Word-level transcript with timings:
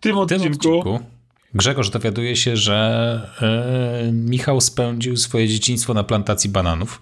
tym 0.00 0.18
odcinku, 0.18 0.44
tym 0.44 0.52
odcinku 0.52 1.00
Grzegorz 1.54 1.90
dowiaduje 1.90 2.36
się, 2.36 2.56
że 2.56 3.30
yy, 4.04 4.12
Michał 4.12 4.60
spędził 4.60 5.16
swoje 5.16 5.48
dzieciństwo 5.48 5.94
na 5.94 6.04
plantacji 6.04 6.50
bananów. 6.50 7.00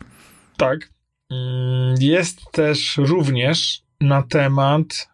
Tak. 0.57 0.91
Mm, 1.31 1.95
jest 2.01 2.41
też 2.53 2.97
również 2.97 3.83
na 4.01 4.23
temat 4.23 5.09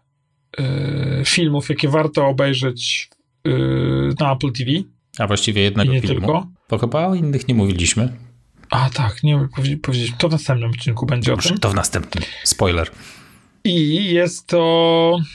yy, 0.59 1.25
filmów, 1.25 1.69
jakie 1.69 1.89
warto 1.89 2.27
obejrzeć 2.27 3.11
yy, 3.45 4.15
na 4.21 4.33
Apple 4.33 4.53
TV. 4.53 4.71
A 5.19 5.27
właściwie 5.27 5.63
jednego 5.63 5.93
I 5.93 5.95
nie 5.95 6.01
filmu. 6.01 6.21
tylko. 6.21 6.47
Bo 6.71 6.79
chyba 6.79 7.07
o 7.07 7.15
innych 7.15 7.49
nie 7.49 7.55
mówiliśmy. 7.55 8.13
A 8.71 8.91
tak, 8.91 9.23
nie 9.23 9.49
powiedzieć. 9.83 10.13
To 10.19 10.29
w 10.29 10.33
następnym 10.33 10.71
odcinku 10.71 11.07
będzie 11.07 11.31
Dobrze, 11.31 11.49
o 11.49 11.53
tym. 11.53 11.61
to 11.61 11.71
w 11.71 11.75
następnym. 11.75 12.25
Spoiler. 12.45 12.91
I 13.65 14.05
jest 14.05 14.47
to 14.47 14.59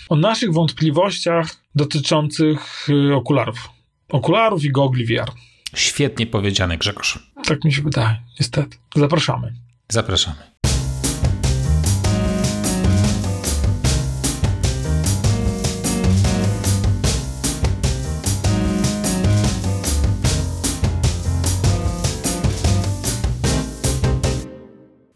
o 0.10 0.16
naszych 0.16 0.54
wątpliwościach 0.54 1.56
dotyczących 1.76 2.90
y, 2.90 3.16
okularów. 3.16 3.70
Okularów 4.10 4.64
i 4.64 4.72
gogli 4.72 5.06
VR. 5.06 5.32
Świetnie 5.76 6.28
powiedziane, 6.28 6.78
Grzegorz. 6.78 7.20
Tak 7.46 7.64
mi 7.64 7.74
się 7.74 7.82
wydaje, 7.82 8.22
niestety. 8.40 8.78
Zapraszamy. 8.96 9.54
Zapraszamy. 9.90 10.59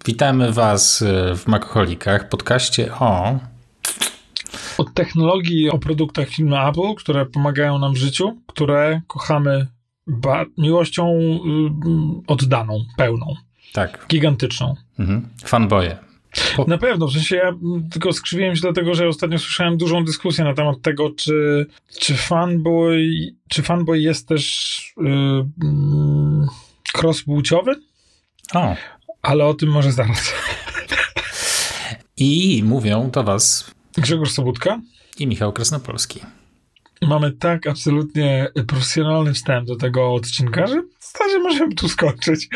Witamy 0.05 0.51
Was 0.51 1.01
y, 1.01 1.05
w 1.37 1.47
Makoholikach, 1.47 2.29
podcaście 2.29 2.93
o 2.99 3.39
Od 4.77 4.93
technologii, 4.93 5.69
o 5.69 5.77
produktach 5.77 6.29
firmy 6.29 6.59
Apple, 6.67 6.95
które 6.97 7.25
pomagają 7.25 7.79
nam 7.79 7.93
w 7.93 7.97
życiu, 7.97 8.37
które 8.47 9.01
kochamy 9.07 9.67
miłością 10.57 11.09
y, 11.13 12.23
oddaną, 12.27 12.85
pełną, 12.97 13.35
tak, 13.73 14.05
gigantyczną. 14.09 14.75
mhm. 14.99 15.29
fanboye. 15.45 15.97
Po- 16.55 16.65
Na 16.67 16.77
pewno, 16.77 17.07
w 17.07 17.11
sensie 17.13 17.35
ja 17.35 17.51
tylko 17.91 18.13
skrzywiłem 18.13 18.55
się 18.55 18.61
dlatego, 18.61 18.93
że 18.95 19.07
ostatnio 19.07 19.37
słyszałem 19.39 19.77
dużą 19.77 20.03
dyskusję 20.05 20.43
na 20.43 20.53
temat 20.53 20.81
tego, 20.81 21.09
czy, 21.17 21.65
czy 21.99 22.13
fanboy, 22.15 23.09
czy 23.49 23.63
fanboy 23.63 23.99
jest 23.99 24.27
też 24.27 24.93
yy, 24.97 25.45
cross-płciowy, 26.97 27.75
O, 28.53 28.75
ale 29.23 29.45
o 29.45 29.53
tym 29.53 29.69
może 29.69 29.91
zaraz. 29.91 30.33
i 32.17 32.61
mówią 32.65 33.11
do 33.11 33.23
Was 33.23 33.71
Grzegorz 33.97 34.31
Sobutka. 34.31 34.81
i 35.19 35.27
Michał 35.27 35.53
Krasnopolski. 35.53 36.19
Mamy 37.01 37.31
tak 37.31 37.67
absolutnie 37.67 38.47
profesjonalny 38.67 39.33
wstęp 39.33 39.67
do 39.67 39.75
tego 39.75 40.13
odcinka, 40.13 40.67
że 40.67 40.81
w 40.99 41.05
zasadzie 41.11 41.39
możemy 41.39 41.75
tu 41.75 41.89
skończyć. 41.89 42.49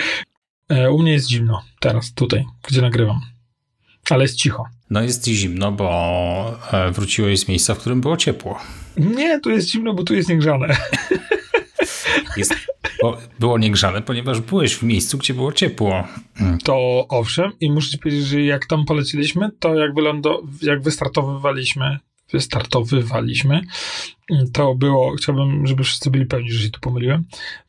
E, 0.70 0.92
u 0.92 1.00
mnie 1.02 1.12
jest 1.12 1.30
zimno 1.30 1.64
teraz, 1.80 2.14
tutaj, 2.14 2.46
gdzie 2.68 2.82
nagrywam. 2.82 3.20
Ale 4.10 4.24
jest 4.24 4.36
cicho. 4.36 4.66
No 4.90 5.02
jest 5.02 5.26
ci 5.26 5.36
zimno, 5.36 5.72
bo 5.72 6.60
e, 6.72 6.92
wróciłeś 6.92 7.40
z 7.40 7.48
miejsca, 7.48 7.76
w 7.76 7.78
którym 7.80 8.02
było 8.02 8.18
ciepło. 8.18 8.60
Nie, 8.98 9.40
tu 9.40 9.52
jest 9.52 9.70
zimno, 9.70 9.94
bo 9.94 10.04
tu 10.04 10.16
jest 10.16 10.30
niegrzane. 10.30 10.78
Jest, 12.38 12.54
bo 13.02 13.18
było 13.40 13.58
niegrzane, 13.58 14.02
ponieważ 14.02 14.42
byłeś 14.42 14.76
w 14.76 14.84
miejscu, 14.84 15.18
gdzie 15.18 15.34
było 15.34 15.54
ciepło. 15.54 16.04
Mm. 16.40 16.58
To 16.58 17.06
owszem, 17.10 17.52
i 17.60 17.72
muszę 17.72 17.90
ci 17.92 17.98
powiedzieć, 17.98 18.26
że 18.26 18.42
jak 18.42 18.66
tam 18.66 18.86
poleciliśmy, 18.86 19.50
to 19.60 19.76
jak, 19.76 19.94
wylądo, 19.96 20.44
jak 20.62 20.82
wystartowywaliśmy, 20.82 22.00
wystartowywaliśmy, 22.32 23.62
to 24.54 24.76
było, 24.76 25.16
chciałbym, 25.16 25.68
żeby 25.68 25.84
wszyscy 25.84 26.12
byli 26.12 26.26
pewni, 26.26 26.52
że 26.52 26.64
się 26.64 26.70
tu 26.70 26.80
pomyliłem, 26.80 27.24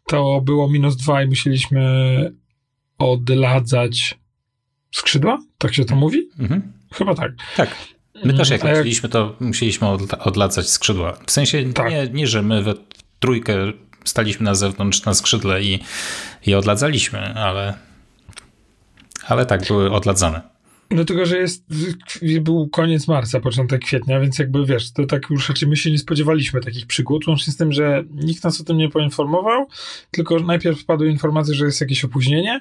to 0.06 0.40
było 0.40 0.70
minus 0.70 0.96
dwa 0.96 1.22
i 1.22 1.26
musieliśmy 1.26 1.82
odladzać 2.98 4.18
skrzydła? 4.90 5.38
Tak 5.58 5.74
się 5.74 5.84
to 5.84 5.96
mówi? 5.96 6.28
Mhm. 6.38 6.72
Chyba 6.94 7.14
tak. 7.14 7.32
Tak. 7.56 7.74
My 8.24 8.34
też 8.34 8.50
jak 8.50 8.64
A 8.64 8.68
jak- 8.68 8.76
leciliśmy, 8.76 9.08
to 9.08 9.36
musieliśmy 9.40 9.86
odla- 9.86 10.18
odladzać 10.18 10.68
skrzydła. 10.70 11.12
W 11.26 11.30
sensie 11.30 11.72
Tak. 11.72 11.90
nie, 11.90 12.08
nie, 12.12 12.26
że 12.26 12.42
my 12.42 12.62
we 12.62 12.74
trójkę 13.18 13.54
staliśmy 14.04 14.44
na 14.44 14.54
zewnątrz 14.54 15.04
na 15.04 15.14
skrzydle 15.14 15.62
i, 15.62 15.80
i 16.46 16.54
odladzaliśmy, 16.54 17.34
ale, 17.34 17.74
ale 19.28 19.46
tak, 19.46 19.66
były 19.66 19.92
odladzane. 19.92 20.58
No 20.90 21.04
tylko, 21.04 21.26
że 21.26 21.38
jest, 21.38 21.64
był 22.40 22.68
koniec 22.68 23.08
marca, 23.08 23.40
początek 23.40 23.84
kwietnia, 23.84 24.20
więc 24.20 24.38
jakby 24.38 24.66
wiesz, 24.66 24.92
to 24.92 25.06
tak 25.06 25.30
już 25.30 25.48
raczej 25.48 25.68
my 25.68 25.76
się 25.76 25.90
nie 25.90 25.98
spodziewaliśmy 25.98 26.60
takich 26.60 26.86
przygód, 26.86 27.26
łącznie 27.26 27.52
z 27.52 27.56
tym, 27.56 27.72
że 27.72 28.04
nikt 28.10 28.44
nas 28.44 28.60
o 28.60 28.64
tym 28.64 28.76
nie 28.76 28.88
poinformował, 28.88 29.66
tylko 30.10 30.38
najpierw 30.38 30.80
wpadły 30.80 31.10
informacje, 31.10 31.54
że 31.54 31.64
jest 31.64 31.80
jakieś 31.80 32.04
opóźnienie 32.04 32.60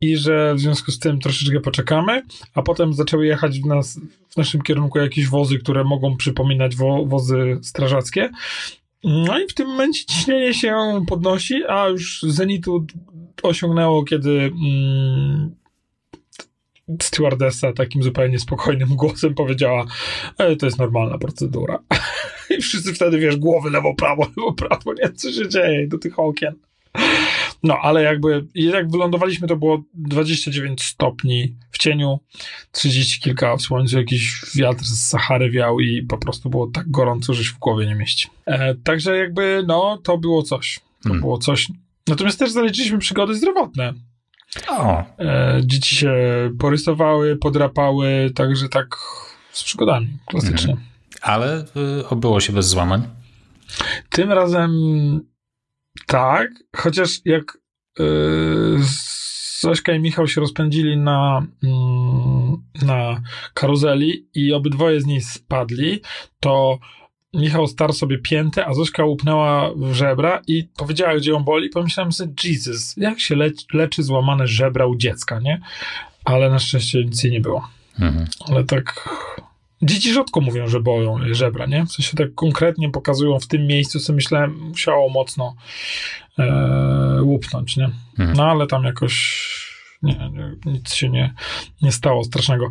i 0.00 0.16
że 0.16 0.54
w 0.54 0.60
związku 0.60 0.90
z 0.90 0.98
tym 0.98 1.20
troszeczkę 1.20 1.60
poczekamy, 1.60 2.22
a 2.54 2.62
potem 2.62 2.94
zaczęły 2.94 3.26
jechać 3.26 3.60
w, 3.60 3.66
nas, 3.66 4.00
w 4.28 4.36
naszym 4.36 4.62
kierunku 4.62 4.98
jakieś 4.98 5.28
wozy, 5.28 5.58
które 5.58 5.84
mogą 5.84 6.16
przypominać 6.16 6.76
wo, 6.76 7.06
wozy 7.06 7.58
strażackie. 7.62 8.30
No 9.04 9.38
i 9.38 9.46
w 9.46 9.54
tym 9.54 9.68
momencie 9.68 10.04
ciśnienie 10.04 10.54
się 10.54 11.04
podnosi, 11.08 11.62
a 11.68 11.88
już 11.88 12.22
zenitu 12.22 12.86
osiągnęło, 13.42 14.04
kiedy 14.04 14.30
mm, 14.30 15.54
stewardessa 17.02 17.72
takim 17.72 18.02
zupełnie 18.02 18.38
spokojnym 18.38 18.88
głosem 18.96 19.34
powiedziała, 19.34 19.86
e, 20.38 20.56
to 20.56 20.66
jest 20.66 20.78
normalna 20.78 21.18
procedura. 21.18 21.78
I 22.58 22.62
wszyscy 22.62 22.94
wtedy, 22.94 23.18
wiesz, 23.18 23.36
głowy 23.36 23.70
lewo, 23.70 23.94
prawo, 23.94 24.26
lewo, 24.36 24.52
prawo, 24.52 24.92
nie, 24.94 25.12
co 25.12 25.32
się 25.32 25.48
dzieje 25.48 25.88
do 25.88 25.98
tych 25.98 26.18
okien. 26.18 26.54
No, 27.62 27.78
ale 27.82 28.02
jakby, 28.02 28.46
jak 28.54 28.90
wylądowaliśmy, 28.90 29.48
to 29.48 29.56
było 29.56 29.82
29 29.94 30.82
stopni 30.84 31.56
w 31.70 31.78
cieniu, 31.78 32.18
30 32.72 33.20
kilka 33.20 33.56
w 33.56 33.62
słońcu, 33.62 33.98
jakiś 33.98 34.40
wiatr 34.56 34.84
z 34.84 35.08
Sahary 35.08 35.50
wiał 35.50 35.80
i 35.80 36.02
po 36.02 36.18
prostu 36.18 36.50
było 36.50 36.66
tak 36.66 36.90
gorąco, 36.90 37.34
że 37.34 37.44
się 37.44 37.50
w 37.52 37.58
głowie 37.58 37.86
nie 37.86 37.94
mieści. 37.94 38.28
E, 38.46 38.74
także 38.74 39.16
jakby, 39.16 39.64
no, 39.66 39.98
to 40.04 40.18
było 40.18 40.42
coś. 40.42 40.74
To 40.78 40.82
Hmm. 41.04 41.20
było 41.20 41.38
coś. 41.38 41.68
Natomiast 42.08 42.38
też 42.38 42.50
zaliczyliśmy 42.50 42.98
przygody 42.98 43.34
zdrowotne. 43.34 43.94
O, 44.68 45.04
E, 45.18 45.60
dzieci 45.64 45.96
się 45.96 46.12
porysowały, 46.58 47.36
podrapały, 47.36 48.30
także 48.34 48.68
tak 48.68 48.86
z 49.52 49.64
przygodami, 49.64 50.08
klasycznie. 50.26 50.76
ale 51.22 51.64
y, 52.00 52.08
obyło 52.08 52.40
się 52.40 52.52
bez 52.52 52.68
złamań. 52.68 53.02
Tym 54.10 54.32
razem 54.32 54.70
tak, 56.08 56.50
chociaż 56.76 57.20
jak 57.24 57.58
e, 58.00 58.04
Zośka 59.60 59.92
i 59.92 60.00
Michał 60.00 60.28
się 60.28 60.40
rozpędzili 60.40 60.96
na, 60.96 61.46
mm, 61.64 62.62
na 62.82 63.22
karuzeli 63.54 64.28
i 64.34 64.52
obydwoje 64.52 65.00
z 65.00 65.06
niej 65.06 65.20
spadli, 65.20 66.00
to 66.40 66.78
Michał 67.34 67.66
starł 67.66 67.92
sobie 67.92 68.18
piętę, 68.18 68.66
a 68.66 68.74
Zośka 68.74 69.04
łupnęła 69.04 69.70
w 69.76 69.92
żebra 69.92 70.42
i 70.46 70.68
powiedziała, 70.76 71.16
gdzie 71.16 71.30
ją 71.30 71.44
boli. 71.44 71.68
Pomyślałem 71.68 72.12
sobie, 72.12 72.32
Jesus, 72.44 72.94
jak 72.96 73.20
się 73.20 73.36
leczy, 73.36 73.64
leczy 73.72 74.02
złamane 74.02 74.46
żebra 74.46 74.86
u 74.86 74.96
dziecka, 74.96 75.40
nie? 75.40 75.60
Ale 76.24 76.50
na 76.50 76.58
szczęście 76.58 77.04
nic 77.04 77.24
jej 77.24 77.32
nie 77.32 77.40
było. 77.40 77.68
Mhm. 78.00 78.26
Ale 78.48 78.64
tak. 78.64 79.08
Dzieci 79.82 80.12
rzadko 80.12 80.40
mówią, 80.40 80.68
że 80.68 80.80
boją 80.80 81.18
żebra, 81.30 81.66
nie? 81.66 81.86
W 81.86 81.92
sensie 81.92 82.16
tak 82.16 82.34
konkretnie 82.34 82.90
pokazują 82.90 83.38
w 83.38 83.46
tym 83.46 83.66
miejscu, 83.66 84.00
co 84.00 84.12
myślałem, 84.12 84.58
musiało 84.58 85.08
mocno 85.08 85.54
e, 86.38 87.22
łupnąć, 87.22 87.76
nie? 87.76 87.90
Mhm. 88.18 88.36
No 88.36 88.44
ale 88.50 88.66
tam 88.66 88.84
jakoś 88.84 89.48
nie, 90.02 90.30
nie, 90.32 90.72
nic 90.72 90.94
się 90.94 91.08
nie, 91.08 91.34
nie 91.82 91.92
stało 91.92 92.24
strasznego. 92.24 92.70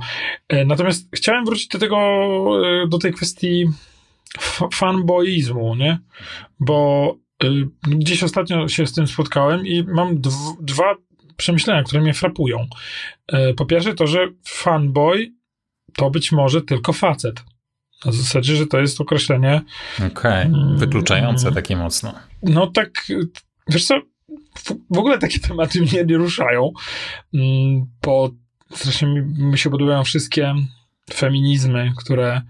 E, 0.50 0.66
natomiast 0.66 1.10
chciałem 1.16 1.46
wrócić 1.46 1.68
do 1.68 1.80
tego, 1.80 1.98
e, 2.84 2.88
do 2.88 2.98
tej 2.98 3.14
kwestii 3.14 3.66
fanboizmu, 4.74 5.76
nie? 5.76 6.00
Bo 6.60 7.16
y, 7.44 7.68
gdzieś 7.88 8.24
ostatnio 8.24 8.68
się 8.68 8.88
z 8.88 8.94
tym 8.94 9.08
spotkałem 9.08 9.66
i 9.68 9.84
mam 9.84 10.18
dw- 10.18 10.58
dwa 10.62 10.96
przemyślenia, 11.38 11.84
które 11.84 12.02
mnie 12.02 12.14
frapują. 12.14 12.68
E, 13.28 13.54
Po 13.54 13.66
pierwsze 13.66 13.94
to, 13.94 14.08
że 14.08 14.28
fanboy 14.46 15.32
to 15.94 16.10
być 16.10 16.32
może 16.32 16.62
tylko 16.62 16.94
facet. 16.94 17.44
Na 18.06 18.12
zasadzie, 18.12 18.56
że 18.56 18.68
to 18.68 18.80
jest 18.80 19.02
określenie, 19.02 19.62
Okej, 20.12 20.46
Mm. 20.46 20.78
wykluczające 20.78 21.52
takie 21.52 21.76
mocno. 21.76 22.14
no 22.44 22.68
tak, 22.68 22.90
wiesz 23.70 23.86
co, 23.86 24.02
w, 24.58 24.74
w 24.96 24.98
ogóle 24.98 25.18
takie 25.18 25.40
tematy 25.48 25.82
mnie 25.82 26.04
nie 26.06 26.18
ruszają, 26.18 26.72
mm, 27.34 27.86
bo 28.04 28.30
strasznie 28.74 29.08
mi, 29.08 29.22
mi 29.46 29.58
się 29.58 29.70
podobają 29.70 30.04
wszystkie 30.04 30.54
feminizmy, 31.14 31.92
które 31.98 32.42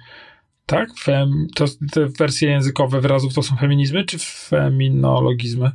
tak, 0.65 0.89
fem, 0.99 1.47
to, 1.55 1.65
te 1.91 2.05
wersje 2.05 2.49
językowe 2.49 3.01
wyrazów 3.01 3.33
to 3.33 3.43
są 3.43 3.55
feminizmy, 3.55 4.05
czy 4.05 4.17
feminologizmy? 4.19 5.71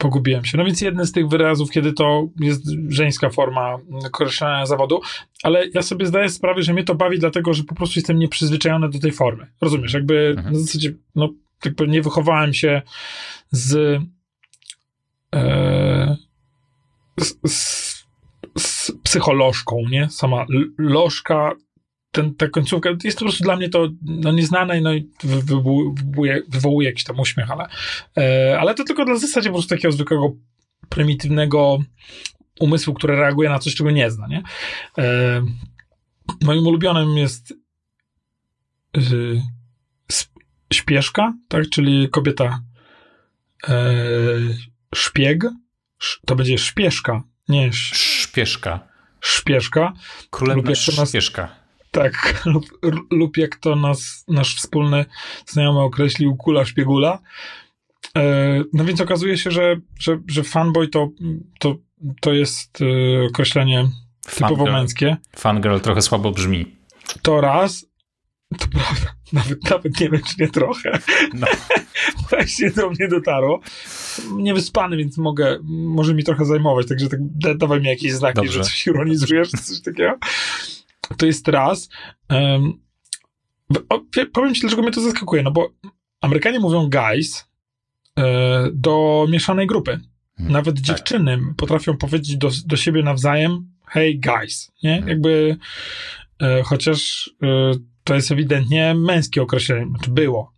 Pogubiłem 0.00 0.44
się. 0.44 0.58
No 0.58 0.64
więc 0.64 0.80
jeden 0.80 1.06
z 1.06 1.12
tych 1.12 1.28
wyrazów, 1.28 1.70
kiedy 1.70 1.92
to 1.92 2.28
jest 2.40 2.62
żeńska 2.88 3.30
forma 3.30 3.78
określania 4.06 4.66
zawodu, 4.66 5.00
ale 5.42 5.66
ja 5.74 5.82
sobie 5.82 6.06
zdaję 6.06 6.28
sprawę, 6.28 6.62
że 6.62 6.72
mnie 6.72 6.84
to 6.84 6.94
bawi, 6.94 7.18
dlatego 7.18 7.54
że 7.54 7.64
po 7.64 7.74
prostu 7.74 7.98
jestem 7.98 8.18
nieprzyzwyczajony 8.18 8.88
do 8.88 8.98
tej 8.98 9.12
formy. 9.12 9.46
Rozumiesz? 9.60 9.92
Jakby 9.94 10.34
Mhm. 10.36 10.52
na 10.54 10.60
zasadzie, 10.60 10.92
no 11.14 11.28
jakby 11.64 11.88
nie 11.88 12.02
wychowałem 12.02 12.54
się 12.54 12.82
z, 13.50 14.00
e, 15.34 16.16
z, 17.20 17.34
z, 17.46 18.06
z 18.58 18.92
psycholożką, 19.02 19.76
nie? 19.90 20.08
Sama 20.10 20.46
lożka, 20.78 21.52
ten, 22.12 22.34
ta 22.34 22.48
końcówka, 22.48 22.90
jest 23.04 23.18
po 23.18 23.24
prostu 23.24 23.44
dla 23.44 23.56
mnie 23.56 23.68
to 23.68 23.88
no, 24.02 24.32
nieznane 24.32 24.80
no, 24.80 24.92
i 24.94 25.10
wy- 25.24 25.42
wywołuje, 25.42 26.42
wywołuje, 26.48 26.88
jakiś 26.88 27.04
tam 27.04 27.20
uśmiech, 27.20 27.50
ale, 27.50 27.66
e, 28.18 28.58
ale 28.60 28.74
to 28.74 28.84
tylko 28.84 29.04
na 29.04 29.16
zasadzie 29.16 29.48
po 29.48 29.54
prostu 29.54 29.68
takiego 29.74 29.92
zwykłego, 29.92 30.32
prymitywnego 30.88 31.78
umysłu, 32.60 32.94
który 32.94 33.16
reaguje 33.16 33.48
na 33.50 33.58
coś, 33.58 33.74
czego 33.74 33.90
nie 33.90 34.10
zna, 34.10 34.26
nie? 34.26 34.42
E, 34.98 35.42
moim 36.42 36.66
ulubionym 36.66 37.18
jest 37.18 37.54
sp- 40.18 40.40
śpieszka, 40.72 41.34
tak? 41.48 41.68
Czyli 41.68 42.08
kobieta 42.08 42.60
e, 43.68 43.84
szpieg. 44.94 45.44
Sz, 46.02 46.20
to 46.26 46.36
będzie 46.36 46.58
szpieszka, 46.58 47.22
nie 47.48 47.66
sz, 47.68 47.96
Szpieszka. 47.98 48.88
szpieszka. 49.20 49.92
Królewna 50.30 50.70
nas- 50.70 51.08
Szpieszka. 51.08 51.59
Tak, 51.90 52.12
lub, 52.52 52.64
lub 53.10 53.36
jak 53.36 53.56
to 53.56 53.76
nas, 53.76 54.24
nasz 54.28 54.56
wspólny 54.56 55.04
znajomy 55.46 55.80
określił, 55.80 56.36
kula 56.36 56.64
szpiegula. 56.64 57.18
E, 58.16 58.62
no 58.72 58.84
więc 58.84 59.00
okazuje 59.00 59.38
się, 59.38 59.50
że, 59.50 59.76
że, 59.98 60.20
że 60.26 60.42
fanboy 60.42 60.88
to, 60.88 61.08
to, 61.58 61.76
to 62.20 62.32
jest 62.32 62.78
e, 62.80 63.26
określenie 63.26 63.88
typowo 64.34 64.56
Fangirl. 64.56 64.72
męskie. 64.72 65.16
Fangirl 65.36 65.78
trochę 65.78 66.02
słabo 66.02 66.30
brzmi. 66.30 66.76
To 67.22 67.40
raz, 67.40 67.86
to 68.58 68.66
prawda, 68.68 69.14
nawet, 69.32 69.70
nawet 69.70 70.00
nie 70.00 70.10
wiem, 70.10 70.22
czy 70.22 70.34
nie 70.38 70.48
trochę. 70.48 70.98
No. 71.34 71.46
Właśnie 72.30 72.70
do 72.70 72.90
mnie 72.90 73.08
dotarło. 73.08 73.60
Niewyspany, 74.32 74.96
więc 74.96 75.18
mogę, 75.18 75.58
może 75.68 76.14
mi 76.14 76.24
trochę 76.24 76.44
zajmować, 76.44 76.88
także 76.88 77.08
tak 77.08 77.20
da, 77.22 77.54
dawaj 77.54 77.80
mi 77.80 77.86
jakieś 77.86 78.12
znaki, 78.12 78.36
Dobrze. 78.36 78.52
że 78.52 78.64
coś 78.64 78.86
ironizujesz, 78.86 79.50
coś 79.50 79.80
takiego. 79.80 80.18
To 81.16 81.26
jest 81.26 81.48
raz. 81.48 81.88
Um, 82.30 82.80
powiem 84.32 84.54
ci, 84.54 84.60
dlaczego 84.60 84.82
mnie 84.82 84.90
to 84.90 85.00
zaskakuje, 85.00 85.42
no 85.42 85.50
bo 85.50 85.70
Amerykanie 86.20 86.60
mówią 86.60 86.90
guys 86.90 87.48
e, 88.18 88.70
do 88.72 89.26
mieszanej 89.30 89.66
grupy. 89.66 89.92
Mhm, 89.92 90.52
Nawet 90.52 90.74
tak. 90.74 90.84
dziewczyny 90.84 91.38
potrafią 91.56 91.96
powiedzieć 91.96 92.36
do, 92.36 92.50
do 92.66 92.76
siebie 92.76 93.02
nawzajem 93.02 93.70
hey 93.86 94.20
guys, 94.24 94.72
nie? 94.82 94.92
Mhm. 94.92 95.08
Jakby 95.08 95.56
e, 96.42 96.62
chociaż 96.62 97.30
e, 97.42 97.72
to 98.04 98.14
jest 98.14 98.32
ewidentnie 98.32 98.94
męskie 98.94 99.42
określenie, 99.42 99.86
znaczy 99.86 100.10
było. 100.10 100.52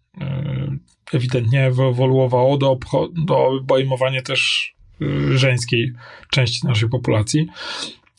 Ewidentnie 1.13 1.67
ewoluowało 1.67 2.59
do, 2.59 2.79
do 3.27 3.47
obejmowania 3.47 4.23
też 4.23 4.73
żeńskiej 5.35 5.93
części 6.31 6.67
naszej 6.67 6.89
populacji. 6.89 7.47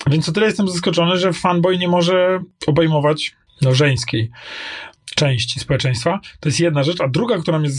Więc 0.08 0.30
o 0.30 0.32
tyle 0.32 0.46
jestem 0.46 0.68
zaskoczony, 0.68 1.18
że 1.18 1.34
fanboy 1.34 1.78
nie 1.78 1.88
może 1.88 2.40
obejmować 2.68 3.36
no, 3.62 3.74
żeńskiej 3.74 4.32
części 5.16 5.60
społeczeństwa. 5.60 6.20
To 6.40 6.50
jest 6.50 6.60
jedna 6.60 6.84
rzecz. 6.84 7.02
A 7.02 7.08
druga, 7.08 7.38
która 7.38 7.60
mnie 7.60 7.70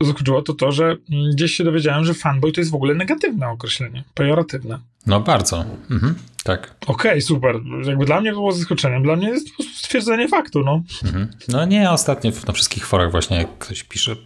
zaskoczyła, 0.00 0.42
to 0.42 0.54
to, 0.54 0.72
że 0.72 0.84
mm, 0.84 1.30
gdzieś 1.32 1.52
się 1.52 1.64
dowiedziałem, 1.64 2.04
że 2.04 2.14
fanboy 2.14 2.52
to 2.52 2.60
jest 2.60 2.70
w 2.70 2.74
ogóle 2.74 2.94
negatywne 2.94 3.48
określenie, 3.48 4.04
pejoratywne. 4.14 4.78
No 5.06 5.20
bardzo. 5.20 5.64
Mhm. 5.90 6.14
Tak. 6.44 6.74
Okej, 6.86 7.22
super. 7.22 7.60
Jakby 7.84 8.04
dla 8.04 8.20
mnie 8.20 8.32
było 8.32 8.52
zaskoczeniem. 8.52 9.02
Dla 9.02 9.16
mnie 9.16 9.28
jest 9.28 9.50
po 9.50 9.56
prostu 9.56 9.78
stwierdzenie 9.78 10.28
faktu, 10.28 10.62
no. 10.64 10.82
Mhm. 11.04 11.28
No 11.48 11.64
nie, 11.64 11.90
ostatnio 11.90 12.32
na 12.46 12.52
wszystkich 12.52 12.86
forach 12.86 13.10
właśnie 13.10 13.36
jak 13.36 13.58
ktoś 13.58 13.82
pisze 13.82 14.16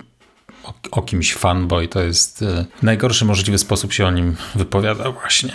o, 0.67 0.75
o 0.91 1.03
kimś 1.03 1.35
fanboy, 1.35 1.89
to 1.89 2.01
jest 2.03 2.43
y, 2.43 2.67
najgorszy 2.83 3.25
możliwy 3.25 3.59
sposób 3.59 3.93
się 3.93 4.07
o 4.07 4.11
nim 4.11 4.37
wypowiada 4.55 5.11
właśnie. 5.11 5.53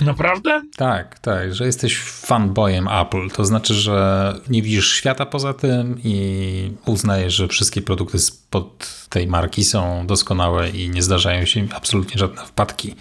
Naprawdę? 0.00 0.62
Tak, 0.76 1.18
tak, 1.18 1.54
że 1.54 1.66
jesteś 1.66 1.98
fanboyem 2.00 2.88
Apple. 2.88 3.30
To 3.30 3.44
znaczy, 3.44 3.74
że 3.74 4.34
nie 4.48 4.62
widzisz 4.62 4.92
świata 4.92 5.26
poza 5.26 5.54
tym 5.54 6.00
i 6.04 6.72
uznajesz, 6.86 7.34
że 7.34 7.48
wszystkie 7.48 7.82
produkty 7.82 8.18
spod 8.18 9.06
tej 9.08 9.26
marki 9.26 9.64
są 9.64 10.06
doskonałe 10.06 10.70
i 10.70 10.90
nie 10.90 11.02
zdarzają 11.02 11.44
się 11.44 11.66
absolutnie 11.74 12.18
żadne 12.18 12.46
wpadki. 12.46 12.94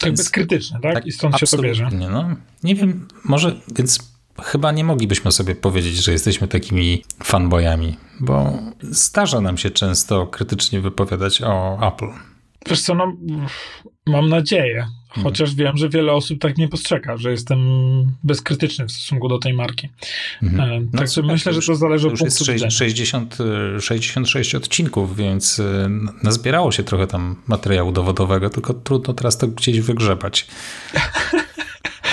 Tak 0.00 0.08
Więc- 0.08 0.20
bezkrytyczne, 0.20 0.80
tak? 0.80 1.06
I 1.06 1.12
stąd 1.12 1.38
się 1.38 1.46
to 1.46 1.58
bierze. 1.58 1.88
No, 2.10 2.30
nie 2.62 2.74
wiem, 2.74 3.08
może, 3.24 3.56
więc 3.74 4.09
chyba 4.44 4.72
nie 4.72 4.84
moglibyśmy 4.84 5.32
sobie 5.32 5.54
powiedzieć, 5.54 5.96
że 5.96 6.12
jesteśmy 6.12 6.48
takimi 6.48 7.04
fanboyami, 7.24 7.96
bo 8.20 8.58
zdarza 8.82 9.40
nam 9.40 9.58
się 9.58 9.70
często 9.70 10.26
krytycznie 10.26 10.80
wypowiadać 10.80 11.42
o 11.42 11.78
Apple. 11.88 12.08
Wiesz 12.66 12.80
co, 12.80 12.94
no, 12.94 13.16
mam 14.06 14.28
nadzieję. 14.28 14.86
Chociaż 15.22 15.54
wiem, 15.54 15.76
że 15.76 15.88
wiele 15.88 16.12
osób 16.12 16.40
tak 16.40 16.58
mnie 16.58 16.68
postrzega, 16.68 17.16
że 17.16 17.30
jestem 17.30 17.58
bezkrytyczny 18.24 18.86
w 18.86 18.92
stosunku 18.92 19.28
do 19.28 19.38
tej 19.38 19.54
marki. 19.54 19.88
Mhm. 20.42 20.70
E, 20.70 20.80
No 20.92 20.98
Także 20.98 21.22
myślę, 21.22 21.52
to 21.52 21.60
że 21.60 21.66
to 21.66 21.76
zależy 21.76 22.06
To 22.06 22.12
od 22.12 22.18
punktu 22.18 22.44
widzenia. 22.52 22.70
60, 22.70 23.38
66 23.80 24.54
odcinków, 24.54 25.16
więc 25.16 25.58
y, 25.58 25.88
nazbierało 26.22 26.72
się 26.72 26.82
trochę 26.82 27.06
tam 27.06 27.36
materiału 27.46 27.92
dowodowego, 27.92 28.50
tylko 28.50 28.74
trudno 28.74 29.14
teraz 29.14 29.38
to 29.38 29.48
gdzieś 29.48 29.80
wygrzebać. 29.80 30.46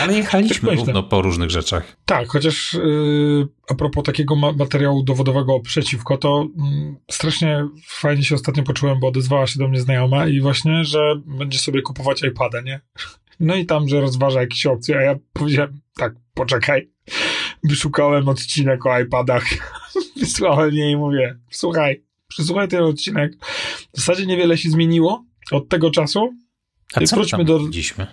Ale 0.08 0.18
jechaliśmy 0.18 0.70
myślę. 0.72 0.86
równo 0.86 1.04
po 1.04 1.22
różnych 1.22 1.50
rzeczach. 1.50 1.98
Tak, 2.06 2.28
chociaż 2.28 2.74
yy, 2.74 3.48
a 3.70 3.76
propos 3.76 4.04
takiego 4.04 4.36
ma- 4.36 4.52
materiału 4.52 5.04
dowodowego 5.04 5.60
przeciwko, 5.60 6.18
to 6.18 6.48
mm, 6.60 6.96
strasznie 7.12 7.68
fajnie 7.88 8.24
się 8.24 8.36
ostatnio 8.36 8.64
poczułem, 8.64 9.00
bo 9.00 9.08
odezwała 9.08 9.48
się 9.48 9.60
do 9.60 9.68
mnie 9.68 9.80
znajoma 9.82 10.28
i 10.28 10.42
właśnie, 10.42 10.86
że 10.86 11.00
będzie 11.26 11.60
sobie 11.60 11.82
kupować 11.82 12.24
iPada, 12.24 12.62
nie? 12.62 12.82
No 13.40 13.56
i 13.56 13.66
tam, 13.66 13.88
że 13.90 14.02
rozważa 14.02 14.42
jakieś 14.42 14.66
opcje, 14.66 14.98
a 14.98 15.02
ja 15.02 15.16
powiedziałem, 15.34 15.80
tak, 15.98 16.14
poczekaj. 16.34 16.90
Wyszukałem 17.64 18.30
odcinek 18.30 18.86
o 18.86 19.00
iPadach, 19.00 19.44
wysłałem 20.20 20.74
jej 20.76 20.92
i 20.92 20.98
mówię, 20.98 21.38
słuchaj, 21.52 22.04
przesłuchaj 22.28 22.68
ten 22.68 22.84
odcinek. 22.84 23.32
W 23.94 23.98
zasadzie 23.98 24.26
niewiele 24.26 24.58
się 24.58 24.70
zmieniło 24.70 25.26
od 25.52 25.70
tego 25.70 25.92
czasu. 25.92 26.34
A 26.94 27.02
co 27.02 27.16
my 27.16 27.22
Wróćmy 27.22 27.38
tam 27.38 27.46
do- 27.46 27.60
widzieliśmy? 27.60 28.08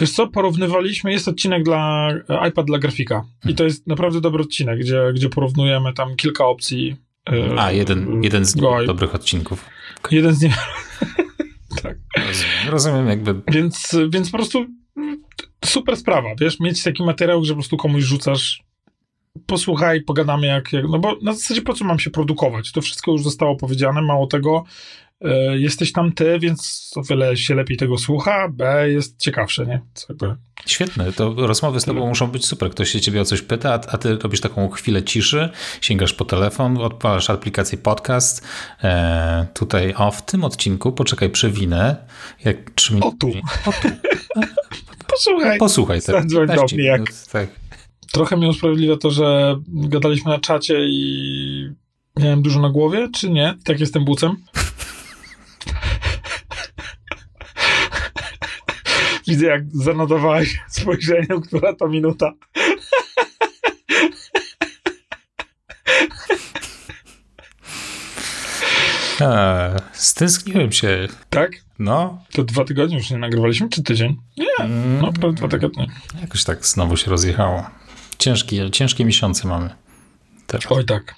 Wiesz 0.00 0.12
co, 0.12 0.26
porównywaliśmy, 0.26 1.12
jest 1.12 1.28
odcinek 1.28 1.62
dla 1.62 2.08
e, 2.28 2.48
iPad 2.48 2.66
dla 2.66 2.78
grafika 2.78 3.24
i 3.48 3.54
to 3.54 3.64
jest 3.64 3.86
naprawdę 3.86 4.20
dobry 4.20 4.42
odcinek, 4.42 4.78
gdzie, 4.80 5.02
gdzie 5.14 5.28
porównujemy 5.28 5.92
tam 5.92 6.16
kilka 6.16 6.46
opcji. 6.46 6.96
e, 7.32 7.60
A, 7.60 7.72
jeden, 7.72 8.22
jeden 8.24 8.44
z 8.44 8.56
go- 8.56 8.84
dobrych 8.86 9.14
odcinków. 9.14 9.64
Jeden 10.10 10.34
z 10.34 10.42
nich. 10.42 10.54
tak. 11.82 11.96
Rozumiem, 12.16 12.70
rozumiem 12.70 13.08
jakby 13.08 13.34
Więc, 13.52 13.96
więc 14.10 14.30
po 14.30 14.36
prostu 14.38 14.66
super 15.64 15.96
sprawa, 15.96 16.28
wiesz, 16.40 16.60
mieć 16.60 16.82
taki 16.82 17.02
materiał, 17.04 17.44
że 17.44 17.52
po 17.52 17.56
prostu 17.56 17.76
komuś 17.76 18.02
rzucasz 18.04 18.62
posłuchaj, 19.46 20.02
pogadamy 20.02 20.46
jak, 20.46 20.72
jak, 20.72 20.84
no 20.88 20.98
bo 20.98 21.16
na 21.22 21.32
zasadzie 21.32 21.62
po 21.62 21.72
co 21.74 21.84
mam 21.84 21.98
się 21.98 22.10
produkować? 22.10 22.72
To 22.72 22.80
wszystko 22.80 23.12
już 23.12 23.22
zostało 23.22 23.56
powiedziane, 23.56 24.02
mało 24.02 24.26
tego, 24.26 24.64
jesteś 25.54 25.92
tam 25.92 26.12
ty, 26.12 26.38
więc 26.38 26.90
o 26.96 27.02
wiele 27.02 27.36
się 27.36 27.54
lepiej 27.54 27.76
tego 27.76 27.98
słucha, 27.98 28.48
B 28.48 28.90
jest 28.90 29.20
ciekawsze, 29.20 29.66
nie? 29.66 29.80
Jakby 30.08 30.36
Świetne, 30.66 31.12
to 31.12 31.34
rozmowy 31.36 31.80
z 31.80 31.84
tobą 31.84 32.06
muszą 32.06 32.26
być 32.26 32.46
super. 32.46 32.70
Ktoś 32.70 32.90
się 32.90 33.00
ciebie 33.00 33.20
o 33.20 33.24
coś 33.24 33.42
pyta, 33.42 33.72
a, 33.74 33.80
a 33.92 33.98
ty 33.98 34.16
robisz 34.16 34.40
taką 34.40 34.68
chwilę 34.68 35.02
ciszy, 35.02 35.48
sięgasz 35.80 36.12
po 36.12 36.24
telefon, 36.24 36.76
odpalasz 36.78 37.30
aplikację 37.30 37.78
podcast. 37.78 38.46
E, 38.84 39.46
tutaj, 39.54 39.94
o, 39.96 40.10
w 40.10 40.22
tym 40.22 40.44
odcinku, 40.44 40.92
poczekaj, 40.92 41.30
przewinę. 41.30 41.96
Jak 42.44 42.70
trzy 42.70 42.94
minuty. 42.94 43.16
O 43.16 43.20
tu. 43.20 43.28
O 43.70 43.72
tu. 43.72 43.88
Posłuchaj. 45.12 45.58
Posłuchaj 45.58 46.02
teraz. 46.02 46.22
Zadzwoń 46.22 46.46
do 46.46 46.52
15 46.52 46.76
mnie, 46.76 46.84
jak- 46.84 47.12
tak. 47.32 47.48
Trochę 48.12 48.36
mnie 48.36 48.48
usprawiedliwia 48.48 48.96
to, 48.96 49.10
że 49.10 49.56
gadaliśmy 49.68 50.30
na 50.30 50.38
czacie 50.38 50.78
i 50.88 51.70
miałem 52.18 52.42
dużo 52.42 52.60
na 52.60 52.68
głowie, 52.70 53.08
czy 53.14 53.30
nie? 53.30 53.54
Tak 53.64 53.80
jestem 53.80 54.04
bucem. 54.04 54.36
Widzę, 59.28 59.46
jak 59.46 59.62
zanotowałeś 59.72 60.60
spojrzeniu, 60.68 61.40
która 61.40 61.74
to 61.74 61.88
minuta. 61.88 62.32
E, 69.20 69.76
stęskniłem 69.92 70.72
się. 70.72 71.08
Tak? 71.30 71.52
No, 71.78 72.22
To 72.32 72.44
dwa 72.44 72.64
tygodnie 72.64 72.96
już 72.96 73.10
nie 73.10 73.18
nagrywaliśmy, 73.18 73.68
czy 73.68 73.82
tydzień? 73.82 74.16
Nie, 74.36 74.46
mm, 74.64 75.00
no 75.00 75.12
prawie 75.12 75.34
dwa 75.34 75.48
tygodnie. 75.48 75.86
jakoś 76.20 76.44
tak 76.44 76.66
znowu 76.66 76.96
się 76.96 77.10
rozjechało. 77.10 77.64
Ciężkie, 78.18 78.70
ciężkie 78.70 79.04
miesiące 79.04 79.48
mamy. 79.48 79.70
Teraz. 80.46 80.72
Oj 80.72 80.84
tak. 80.84 81.14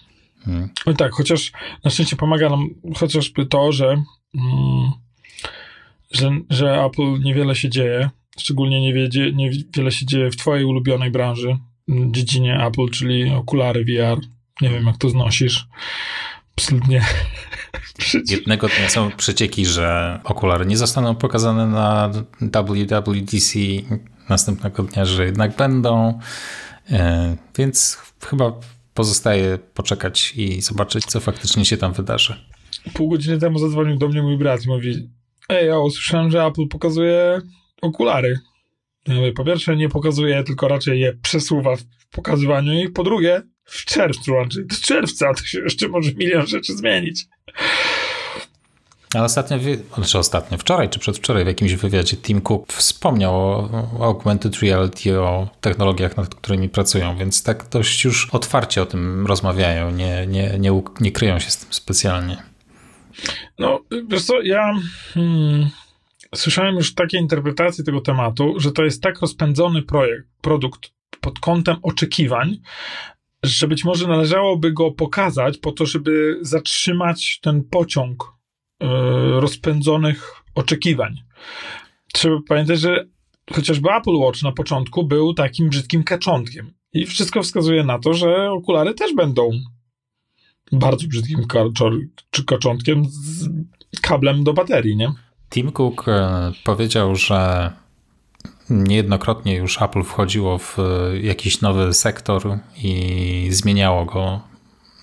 Mm. 0.47 0.69
Oj 0.87 0.97
tak, 0.97 1.13
chociaż 1.13 1.53
na 1.85 1.91
szczęście 1.91 2.17
pomaga 2.17 2.49
nam 2.51 2.69
chociażby 2.97 3.47
to, 3.47 3.73
że, 3.73 3.87
mm, 4.35 4.91
że, 6.11 6.31
że 6.51 6.85
Apple 6.85 7.21
niewiele 7.21 7.55
się 7.55 7.69
dzieje, 7.69 8.11
szczególnie 8.39 8.93
niewiele 9.35 9.91
się 9.91 10.07
dzieje 10.07 10.31
w 10.31 10.37
twojej 10.37 10.65
ulubionej 10.65 11.11
branży, 11.11 11.57
mm, 11.89 12.15
dziedzinie 12.15 12.67
Apple, 12.67 12.91
czyli 12.91 13.31
okulary 13.31 13.85
VR. 13.85 14.21
Nie 14.61 14.71
wiem, 14.71 14.87
jak 14.87 14.97
to 14.97 15.09
znosisz. 15.09 15.67
absolutnie. 16.57 17.05
Jednego 18.31 18.69
dnia 18.69 18.89
są 18.89 19.11
przecieki, 19.11 19.67
że 19.67 20.21
okulary 20.25 20.67
nie 20.67 20.77
zostaną 20.77 21.15
pokazane 21.15 21.67
na 21.67 22.11
WWDC, 22.41 23.59
następnego 24.29 24.83
dnia, 24.83 25.05
że 25.05 25.25
jednak 25.25 25.57
będą, 25.57 26.19
e, 26.91 27.37
więc 27.59 27.99
chyba 28.27 28.53
pozostaje 28.95 29.59
poczekać 29.75 30.33
i 30.37 30.63
zobaczyć, 30.63 31.05
co 31.05 31.21
faktycznie 31.21 31.65
się 31.65 31.77
tam 31.77 31.93
wydarzy. 31.93 32.37
Pół 32.95 33.09
godziny 33.09 33.39
temu 33.39 33.59
zadzwonił 33.59 33.97
do 33.97 34.09
mnie 34.09 34.23
mój 34.23 34.39
brat 34.39 34.65
i 34.65 34.69
mówi 34.69 35.09
ej, 35.49 35.69
ja 35.69 35.79
usłyszałem, 35.79 36.31
że 36.31 36.45
Apple 36.45 36.69
pokazuje 36.69 37.41
okulary. 37.83 38.39
Mówię, 39.09 39.33
po 39.33 39.45
pierwsze 39.45 39.77
nie 39.77 39.89
pokazuje, 39.89 40.45
tylko 40.45 40.69
raczej 40.69 41.01
je 41.01 41.13
przesuwa 41.23 41.77
w 41.77 41.85
pokazywaniu 42.11 42.73
ich. 42.73 42.93
Po 42.93 43.05
drugie, 43.05 43.43
w 43.65 43.85
czerwcu, 43.85 44.39
Andrzej, 44.39 44.67
do 44.67 44.77
czerwca 44.77 45.35
to 45.35 45.45
się 45.45 45.61
jeszcze 45.61 45.89
może 45.89 46.13
milion 46.13 46.47
rzeczy 46.47 46.77
zmienić. 46.77 47.27
Ale 49.15 49.25
ostatnio, 49.25 49.59
znaczy 49.95 50.19
ostatnio, 50.19 50.59
wczoraj 50.59 50.89
czy 50.89 50.99
przedwczoraj 50.99 51.45
w 51.45 51.47
jakimś 51.47 51.75
wywiadzie 51.75 52.17
Tim 52.17 52.41
Cook 52.41 52.73
wspomniał 52.73 53.35
o, 53.35 53.71
o 53.99 54.05
augmented 54.05 54.61
reality, 54.63 55.21
o 55.21 55.49
technologiach, 55.61 56.17
nad 56.17 56.35
którymi 56.35 56.69
pracują, 56.69 57.17
więc 57.17 57.43
tak 57.43 57.69
dość 57.71 58.05
już 58.05 58.29
otwarcie 58.31 58.83
o 58.83 58.87
tym 58.87 59.27
rozmawiają, 59.27 59.91
nie, 59.91 60.27
nie, 60.27 60.59
nie, 60.59 60.83
nie 61.01 61.13
kryją 61.13 61.39
się 61.39 61.51
z 61.51 61.57
tym 61.57 61.73
specjalnie. 61.73 62.43
No, 63.59 63.81
wiesz 64.09 64.25
co, 64.25 64.43
ja 64.43 64.75
hmm, 65.15 65.69
słyszałem 66.35 66.77
już 66.77 66.95
takie 66.95 67.19
interpretacje 67.19 67.85
tego 67.85 68.01
tematu, 68.01 68.55
że 68.57 68.73
to 68.73 68.85
jest 68.85 69.03
tak 69.03 69.21
rozpędzony 69.21 69.83
projekt, 69.83 70.29
produkt 70.41 70.91
pod 71.21 71.39
kątem 71.39 71.77
oczekiwań, 71.83 72.61
że 73.43 73.69
być 73.69 73.85
może 73.85 74.09
należałoby 74.09 74.73
go 74.73 74.91
pokazać 74.91 75.59
po 75.59 75.73
to, 75.73 75.87
żeby 75.87 76.39
zatrzymać 76.41 77.41
ten 77.43 77.65
pociąg 77.65 78.25
y, 78.25 78.87
rozpędzonych 79.41 80.33
oczekiwań. 80.55 81.17
Trzeba 82.13 82.37
pamiętać, 82.49 82.81
że 82.81 83.05
chociażby 83.53 83.89
Apple 83.91 84.15
Watch 84.15 84.43
na 84.43 84.53
początku 84.53 85.05
był 85.07 85.35
takim 85.35 85.69
brzydkim 85.69 86.05
kaczątkiem. 86.05 86.75
I 86.93 87.07
wszystko 87.07 87.43
wskazuje 87.43 87.85
na 87.85 87.99
to, 87.99 88.15
że 88.15 88.51
okulary 88.51 88.95
też 88.95 89.15
będą 89.15 89.51
bardzo 90.73 91.07
brzydkim 91.09 91.47
czy 92.31 92.45
kaczątkiem 92.45 93.05
z 93.09 93.49
kablem 94.01 94.45
do 94.45 94.53
baterii, 94.53 94.97
nie? 94.97 95.13
Tim 95.51 95.73
Cook 95.73 96.09
e, 96.09 96.53
powiedział, 96.65 97.17
że 97.17 97.73
niejednokrotnie 98.71 99.57
już 99.57 99.83
Apple 99.83 100.03
wchodziło 100.03 100.59
w 100.59 100.79
e, 100.79 101.19
jakiś 101.21 101.61
nowy 101.61 101.95
sektor 101.95 102.59
i 102.83 103.49
zmieniało 103.51 104.05
go 104.05 104.41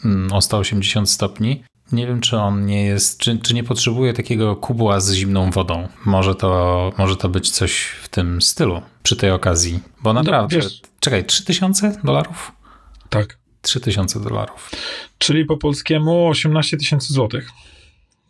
mm, 0.06 0.34
o 0.34 0.42
180 0.42 1.10
stopni. 1.10 1.64
Nie 1.92 2.08
wiem, 2.08 2.22
czy 2.22 2.38
on 2.38 2.66
nie 2.66 2.86
jest, 2.86 3.20
czy, 3.20 3.40
czy 3.40 3.54
nie 3.54 3.64
potrzebuje 3.64 4.14
takiego 4.14 4.56
kubła 4.56 5.00
z 5.00 5.14
zimną 5.14 5.52
wodą. 5.52 5.88
Może 6.06 6.36
to, 6.36 6.92
może 6.98 7.18
to 7.18 7.30
być 7.30 7.52
coś 7.52 7.86
w 8.02 8.10
tym 8.10 8.42
stylu 8.42 8.82
przy 9.04 9.16
tej 9.16 9.32
okazji. 9.32 9.80
Bo 10.02 10.14
no, 10.14 10.24
naprawdę, 10.24 10.58
no, 10.58 10.64
wiesz, 10.64 10.82
czekaj, 11.00 11.26
3000 11.26 11.98
dolarów? 12.04 12.52
Tak. 13.10 13.38
3000 13.66 14.20
dolarów. 14.20 14.72
Czyli 15.18 15.46
po 15.46 15.58
polskiemu 15.58 16.28
18 16.28 16.78
tysięcy 16.78 17.14
złotych. 17.14 17.50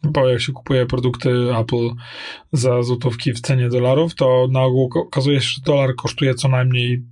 Bo 0.03 0.29
jak 0.29 0.41
się 0.41 0.53
kupuje 0.53 0.85
produkty 0.85 1.29
Apple 1.59 1.89
za 2.53 2.83
złotówki 2.83 3.33
w 3.33 3.41
cenie 3.41 3.69
dolarów, 3.69 4.15
to 4.15 4.47
na 4.51 4.61
ogół 4.61 4.89
okazuje 4.95 5.41
się, 5.41 5.47
że 5.47 5.61
dolar 5.61 5.95
kosztuje 5.95 6.35
co 6.35 6.47
najmniej 6.47 7.03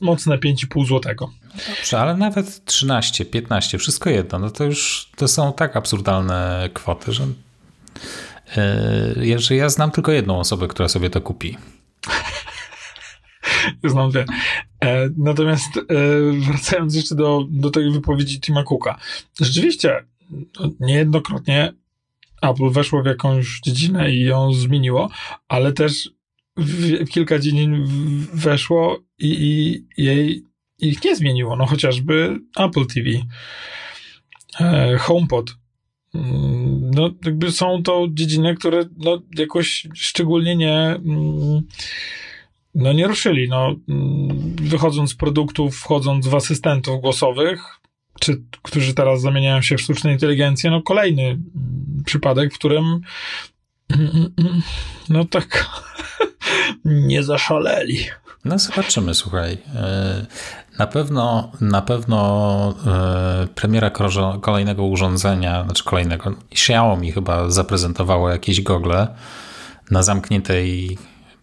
mocne 0.00 0.38
5,5 0.38 0.86
złotego. 0.86 1.30
Dobrze, 1.76 2.00
ale 2.00 2.16
nawet 2.16 2.64
13, 2.64 3.24
15, 3.24 3.78
wszystko 3.78 4.10
jedno, 4.10 4.38
no 4.38 4.50
to 4.50 4.64
już 4.64 5.10
to 5.16 5.28
są 5.28 5.52
tak 5.52 5.76
absurdalne 5.76 6.70
kwoty, 6.74 7.12
że, 7.12 7.26
yy, 9.16 9.38
że 9.38 9.54
ja 9.54 9.68
znam 9.68 9.90
tylko 9.90 10.12
jedną 10.12 10.38
osobę, 10.38 10.68
która 10.68 10.88
sobie 10.88 11.10
to 11.10 11.20
kupi. 11.20 11.56
Znam 13.92 14.10
dwie. 14.10 14.24
E, 14.84 15.10
natomiast 15.16 15.76
e, 15.76 15.82
wracając 16.46 16.94
jeszcze 16.94 17.14
do, 17.14 17.46
do 17.50 17.70
tej 17.70 17.90
wypowiedzi 17.90 18.40
Tima 18.40 18.64
Cooka. 18.64 18.98
Rzeczywiście, 19.40 20.04
no, 20.30 20.70
niejednokrotnie 20.80 21.72
Apple 22.42 22.70
weszło 22.70 23.02
w 23.02 23.06
jakąś 23.06 23.60
dziedzinę 23.60 24.12
i 24.12 24.20
ją 24.20 24.52
zmieniło, 24.52 25.10
ale 25.48 25.72
też 25.72 26.10
w, 26.56 27.04
w 27.06 27.08
kilka 27.08 27.38
dziedzin 27.38 27.86
weszło 28.32 28.98
i, 29.18 29.28
i 29.28 30.04
jej 30.04 30.44
ich 30.78 31.04
nie 31.04 31.16
zmieniło. 31.16 31.56
No 31.56 31.66
chociażby 31.66 32.40
Apple 32.56 32.86
TV, 32.86 33.10
e, 34.60 34.96
HomePod. 34.98 35.54
Mm, 36.14 36.90
no, 36.90 37.10
jakby 37.24 37.52
są 37.52 37.82
to 37.82 38.06
dziedziny, 38.10 38.54
które 38.54 38.84
no, 38.96 39.22
jakoś 39.38 39.86
szczególnie 39.94 40.56
nie. 40.56 40.78
Mm, 40.78 41.62
no 42.78 42.92
nie 42.92 43.06
ruszyli. 43.06 43.48
No, 43.48 43.74
mm, 43.88 44.56
wychodząc 44.62 45.10
z 45.10 45.14
produktów, 45.14 45.76
wchodząc 45.76 46.26
w 46.26 46.34
asystentów 46.34 47.00
głosowych, 47.00 47.60
czy 48.20 48.42
którzy 48.62 48.94
teraz 48.94 49.20
zamieniają 49.20 49.62
się 49.62 49.76
w 49.76 49.80
sztuczną 49.80 50.10
inteligencję, 50.10 50.70
no 50.70 50.82
kolejny 50.82 51.22
mm, 51.22 52.02
przypadek, 52.04 52.54
w 52.54 52.58
którym 52.58 53.00
no 55.08 55.24
tak 55.24 55.66
nie 56.84 57.22
zaszaleli. 57.22 57.98
No 58.44 58.58
zobaczymy, 58.58 59.14
słuchaj. 59.14 59.58
E, 59.74 60.26
na 60.78 60.86
pewno, 60.86 61.52
na 61.60 61.82
pewno 61.82 62.74
e, 62.86 63.48
premiera 63.54 63.90
kolejnego 64.42 64.84
urządzenia, 64.84 65.64
znaczy 65.64 65.84
kolejnego, 65.84 66.34
Xiaomi 66.52 67.12
chyba 67.12 67.50
zaprezentowało 67.50 68.30
jakieś 68.30 68.60
gogle 68.60 69.08
na 69.90 70.02
zamkniętej 70.02 70.98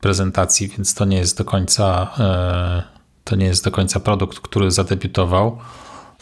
prezentacji, 0.06 0.68
więc 0.68 0.94
to 0.94 1.06
nie 1.06 1.18
jest 1.18 1.38
do 1.38 1.46
końca 1.46 2.12
e, 2.20 2.96
to 3.24 3.36
nie 3.36 3.46
jest 3.46 3.66
do 3.66 3.72
końca 3.72 4.00
produkt, 4.00 4.40
który 4.40 4.72
zadebiutował. 4.72 5.58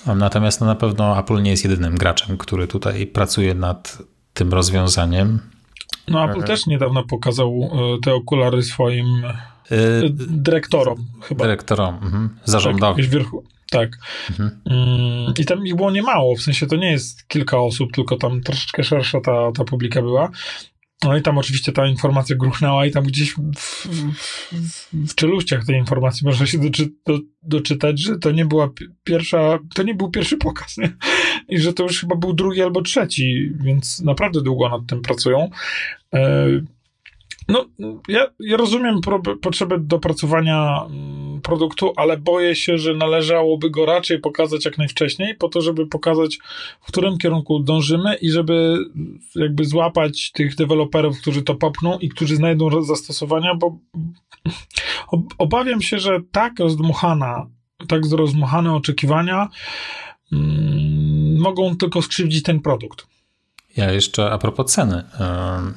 Natomiast 0.06 0.62
no, 0.62 0.68
na 0.68 0.76
pewno 0.76 1.20
Apple 1.20 1.42
nie 1.42 1.52
jest 1.52 1.64
jedynym 1.64 1.98
graczem, 1.98 2.38
który 2.38 2.68
tutaj 2.68 3.08
pracuje 3.08 3.54
nad 3.54 3.98
tym 4.34 4.54
rozwiązaniem. 4.54 5.40
No 6.08 6.26
Apple 6.26 6.44
e, 6.44 6.44
też 6.44 6.68
niedawno 6.68 7.04
pokazał 7.04 7.52
e, 7.64 8.02
te 8.04 8.14
okulary 8.14 8.64
swoim 8.64 9.06
dyrektorom 10.18 11.06
chyba. 11.22 11.44
Dyrektorom, 11.44 11.96
mhm. 11.96 12.30
zarządowym. 12.46 13.10
Tak, 13.10 13.26
tak. 13.72 13.90
Mhm. 14.30 14.62
Mm, 14.66 15.34
I 15.40 15.46
tam 15.46 15.68
ich 15.68 15.76
było 15.76 15.92
niemało, 15.92 16.36
w 16.36 16.42
sensie 16.42 16.68
to 16.68 16.76
nie 16.76 16.92
jest 16.92 17.28
kilka 17.28 17.58
osób, 17.60 17.92
tylko 17.92 18.18
tam 18.18 18.42
troszeczkę 18.42 18.84
szersza 18.84 19.22
ta, 19.22 19.52
ta 19.52 19.64
publika 19.64 20.02
była. 20.02 20.30
No 21.04 21.18
i 21.18 21.22
tam 21.22 21.38
oczywiście 21.38 21.72
ta 21.72 21.88
informacja 21.88 22.36
gruchnęła 22.36 22.86
i 22.86 22.92
tam 22.92 23.04
gdzieś 23.04 23.34
w, 23.34 23.52
w, 23.56 23.88
w 24.94 25.16
czeluściach 25.16 25.66
tej 25.66 25.78
informacji 25.78 26.28
można 26.28 26.46
się 26.46 26.58
doczy, 26.58 26.90
do, 27.06 27.20
doczytać, 27.44 28.00
że 28.00 28.18
to 28.18 28.32
nie 28.32 28.46
była 28.46 28.70
pierwsza, 29.04 29.60
to 29.76 29.84
nie 29.84 29.96
był 29.96 30.12
pierwszy 30.12 30.38
pokaz, 30.38 30.78
nie? 30.78 30.94
I 31.50 31.60
że 31.60 31.74
to 31.74 31.84
już 31.84 32.00
chyba 32.00 32.16
był 32.16 32.34
drugi 32.34 32.62
albo 32.62 32.82
trzeci, 32.82 33.52
więc 33.56 34.00
naprawdę 34.00 34.42
długo 34.42 34.70
nad 34.70 34.82
tym 34.88 35.02
pracują. 35.02 35.50
E, 36.14 36.48
no, 37.48 37.66
ja, 38.08 38.28
ja 38.40 38.58
rozumiem 38.58 39.02
potrzebę 39.42 39.80
dopracowania 39.80 40.86
mm, 40.86 41.42
produktu, 41.42 41.94
ale 41.96 42.18
boję 42.18 42.56
się, 42.56 42.78
że 42.78 42.94
należałoby 42.94 43.70
go 43.70 43.86
raczej 43.86 44.20
pokazać 44.20 44.66
jak 44.66 44.78
najwcześniej, 44.78 45.36
po 45.36 45.50
to, 45.50 45.62
żeby 45.62 45.88
pokazać, 45.88 46.40
w 46.82 46.88
którym 46.88 47.18
kierunku 47.18 47.60
dążymy 47.60 48.16
i 48.16 48.32
żeby 48.32 48.78
jakby 49.36 49.66
złapać 49.66 50.32
tych 50.32 50.56
deweloperów, 50.56 51.22
którzy 51.22 51.42
to 51.42 51.56
popną 51.56 52.00
i 52.00 52.10
którzy 52.10 52.36
znajdą 52.36 52.84
zastosowania, 52.84 53.56
bo 53.56 53.78
obawiam 55.38 55.82
się, 55.82 56.00
że 56.00 56.20
tak 56.32 56.60
rozdmuchana, 56.60 57.50
tak 57.88 58.06
zrozmuchane 58.06 58.74
oczekiwania 58.74 59.50
mm, 60.32 61.40
mogą 61.40 61.78
tylko 61.78 62.02
skrzywdzić 62.02 62.44
ten 62.44 62.60
produkt. 62.60 63.08
Ja 63.78 63.92
jeszcze 63.92 64.32
a 64.32 64.38
propos 64.38 64.74
ceny, 64.74 65.04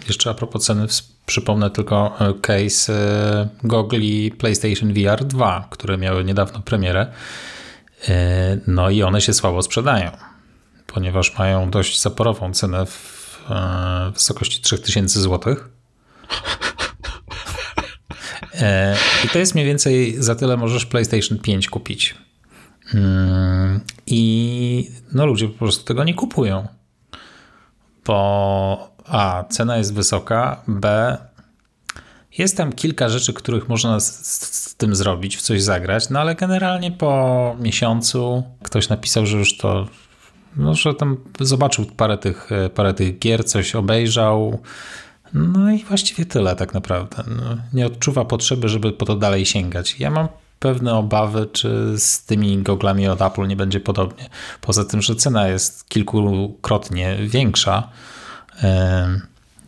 jeszcze 0.09 0.31
a 0.31 0.35
propos 0.35 0.65
ceny 0.65 0.87
przypomnę 1.27 1.71
tylko 1.71 2.17
e, 2.21 2.35
case 2.35 2.93
e, 2.93 3.49
gogli 3.65 4.31
PlayStation 4.31 4.93
VR 4.93 5.25
2, 5.25 5.69
które 5.71 5.99
miały 5.99 6.25
niedawno 6.25 6.61
premierę. 6.61 7.07
E, 8.09 8.59
no 8.67 8.91
i 8.91 9.03
one 9.03 9.21
się 9.21 9.33
słabo 9.33 9.63
sprzedają, 9.63 10.11
ponieważ 10.87 11.39
mają 11.39 11.71
dość 11.71 12.01
zaporową 12.01 12.53
cenę 12.53 12.87
w 12.87 13.17
wysokości 14.15 14.63
3000 14.63 15.21
zł. 15.21 15.57
I 19.25 19.29
to 19.29 19.39
jest 19.39 19.55
mniej 19.55 19.67
więcej 19.67 20.17
za 20.19 20.35
tyle 20.35 20.57
możesz 20.57 20.87
PlayStation 20.87 21.39
5 21.39 21.69
kupić. 21.69 22.15
Mm, 22.95 23.81
I 24.07 24.91
no 25.13 25.27
ludzie 25.27 25.49
po 25.49 25.59
prostu 25.59 25.85
tego 25.85 26.05
nie 26.05 26.15
kupują 26.15 26.69
bo 28.07 28.91
A, 29.05 29.45
cena 29.51 29.77
jest 29.77 29.95
wysoka, 29.95 30.63
B, 30.69 31.17
jest 32.39 32.57
tam 32.57 32.73
kilka 32.73 33.09
rzeczy, 33.09 33.33
których 33.33 33.69
można 33.69 34.01
z, 34.01 34.27
z, 34.27 34.75
tym 34.75 34.97
zrobić, 34.97 35.37
w 35.37 35.43
coś 35.43 35.63
zagrać, 35.63 36.11
no 36.11 36.21
ale 36.21 36.35
generalnie 36.35 36.93
po 36.93 37.57
miesiącu 37.61 38.43
ktoś 38.63 38.89
napisał, 38.89 39.27
że 39.27 39.39
już 39.39 39.57
to 39.57 39.87
no, 40.57 40.75
że 40.75 40.95
tam 40.95 41.17
zobaczył 41.41 41.87
parę 41.97 42.19
tych, 42.19 42.51
parę 42.75 42.95
tych 42.95 43.19
gier, 43.19 43.45
coś 43.45 43.75
obejrzał. 43.75 44.61
No 45.35 45.71
i 45.71 45.85
właściwie 45.85 46.27
tyle 46.27 46.57
tak 46.57 46.75
naprawdę. 46.75 47.25
No, 47.27 47.57
nie 47.73 47.87
odczuwa 47.87 48.25
potrzeby, 48.25 48.69
żeby 48.69 48.93
po 48.93 49.07
to 49.07 49.17
dalej 49.17 49.47
sięgać. 49.47 50.01
Ja 50.01 50.11
mam 50.11 50.29
pewne 50.59 50.95
obawy, 50.95 51.47
czy 51.53 51.95
z 51.99 52.25
tymi 52.25 52.63
goglami 52.63 53.09
od 53.09 53.23
Apple 53.23 53.47
nie 53.47 53.57
będzie 53.57 53.81
podobnie. 53.81 54.29
Poza 54.61 54.85
tym, 54.85 55.03
że 55.03 55.15
cena 55.15 55.49
jest 55.49 55.89
kilkukrotnie 55.89 57.17
większa, 57.21 57.89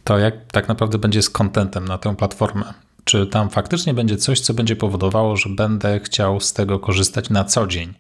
to 0.05 0.19
jak 0.19 0.35
tak 0.53 0.69
naprawdę 0.69 0.99
będzie 0.99 1.23
z 1.23 1.31
kontentem 1.31 1.89
na 1.89 1.99
tę 1.99 2.17
platformę? 2.17 2.75
Czy 3.05 3.27
tam 3.27 3.51
faktycznie 3.51 3.95
będzie 3.95 4.17
coś, 4.17 4.41
co 4.41 4.55
będzie 4.55 4.77
powodowało, 4.77 5.37
że 5.37 5.49
będę 5.49 6.01
chciał 6.01 6.41
z 6.41 6.53
tego 6.53 6.79
korzystać 6.79 7.31
na 7.31 7.45
co 7.45 7.67
dzień? 7.67 7.95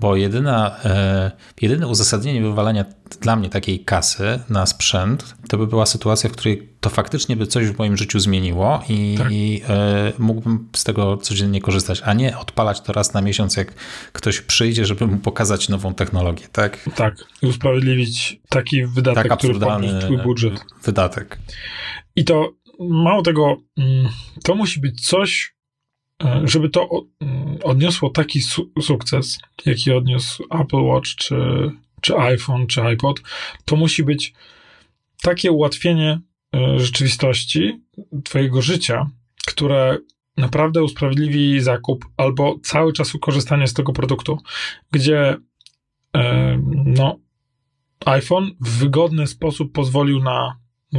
Bo 0.00 0.16
jedyna, 0.16 0.76
e, 0.84 1.30
jedyne 1.60 1.86
uzasadnienie 1.86 2.42
wywalania 2.42 2.84
dla 3.20 3.36
mnie 3.36 3.48
takiej 3.48 3.80
kasy 3.80 4.40
na 4.48 4.66
sprzęt 4.66 5.36
to 5.48 5.58
by 5.58 5.66
była 5.66 5.86
sytuacja, 5.86 6.30
w 6.30 6.32
której 6.32 6.68
to 6.80 6.90
faktycznie 6.90 7.36
by 7.36 7.46
coś 7.46 7.66
w 7.66 7.78
moim 7.78 7.96
życiu 7.96 8.20
zmieniło 8.20 8.82
i, 8.88 9.14
tak. 9.18 9.32
i 9.32 9.62
e, 9.68 10.12
mógłbym 10.18 10.68
z 10.76 10.84
tego 10.84 11.16
codziennie 11.16 11.60
korzystać, 11.60 12.02
a 12.04 12.14
nie 12.14 12.38
odpalać 12.38 12.80
to 12.80 12.92
raz 12.92 13.14
na 13.14 13.22
miesiąc, 13.22 13.56
jak 13.56 13.74
ktoś 14.12 14.40
przyjdzie, 14.40 14.86
żeby 14.86 15.06
mu 15.06 15.18
pokazać 15.18 15.68
nową 15.68 15.94
technologię, 15.94 16.46
tak? 16.52 16.90
Tak, 16.94 17.14
usprawiedliwić 17.42 18.40
taki 18.48 18.86
wydatek, 18.86 19.28
tak 19.28 19.38
który 19.38 19.60
podnieść 19.60 20.04
twój 20.04 20.18
budżet. 20.18 20.64
Wydatek. 20.84 21.38
I 22.16 22.24
to 22.24 22.52
mało 22.80 23.22
tego, 23.22 23.56
mm, 23.78 24.08
to 24.44 24.54
musi 24.54 24.80
być 24.80 25.06
coś, 25.06 25.55
żeby 26.44 26.68
to 26.68 26.88
mm, 27.20 27.58
odniosło 27.62 28.10
taki 28.10 28.40
su 28.40 28.70
sukces, 28.82 29.38
jaki 29.66 29.92
odniósł 29.92 30.44
Apple 30.50 30.82
Watch, 30.82 31.08
czy, 31.08 31.36
czy 32.00 32.16
iPhone, 32.16 32.66
czy 32.66 32.82
iPod, 32.82 33.20
to 33.64 33.76
musi 33.76 34.04
być 34.04 34.32
takie 35.22 35.52
ułatwienie 35.52 36.20
e, 36.54 36.78
rzeczywistości 36.78 37.80
Twojego 38.24 38.62
życia, 38.62 39.10
które 39.46 39.98
naprawdę 40.36 40.82
usprawiedliwi 40.82 41.60
zakup 41.60 42.04
albo 42.16 42.58
cały 42.62 42.92
czas 42.92 43.12
korzystanie 43.20 43.66
z 43.66 43.74
tego 43.74 43.92
produktu, 43.92 44.38
gdzie 44.92 45.36
e, 46.16 46.58
no, 46.84 47.18
iPhone 48.06 48.50
w 48.60 48.78
wygodny 48.78 49.26
sposób 49.26 49.72
pozwolił 49.72 50.22
na 50.22 50.56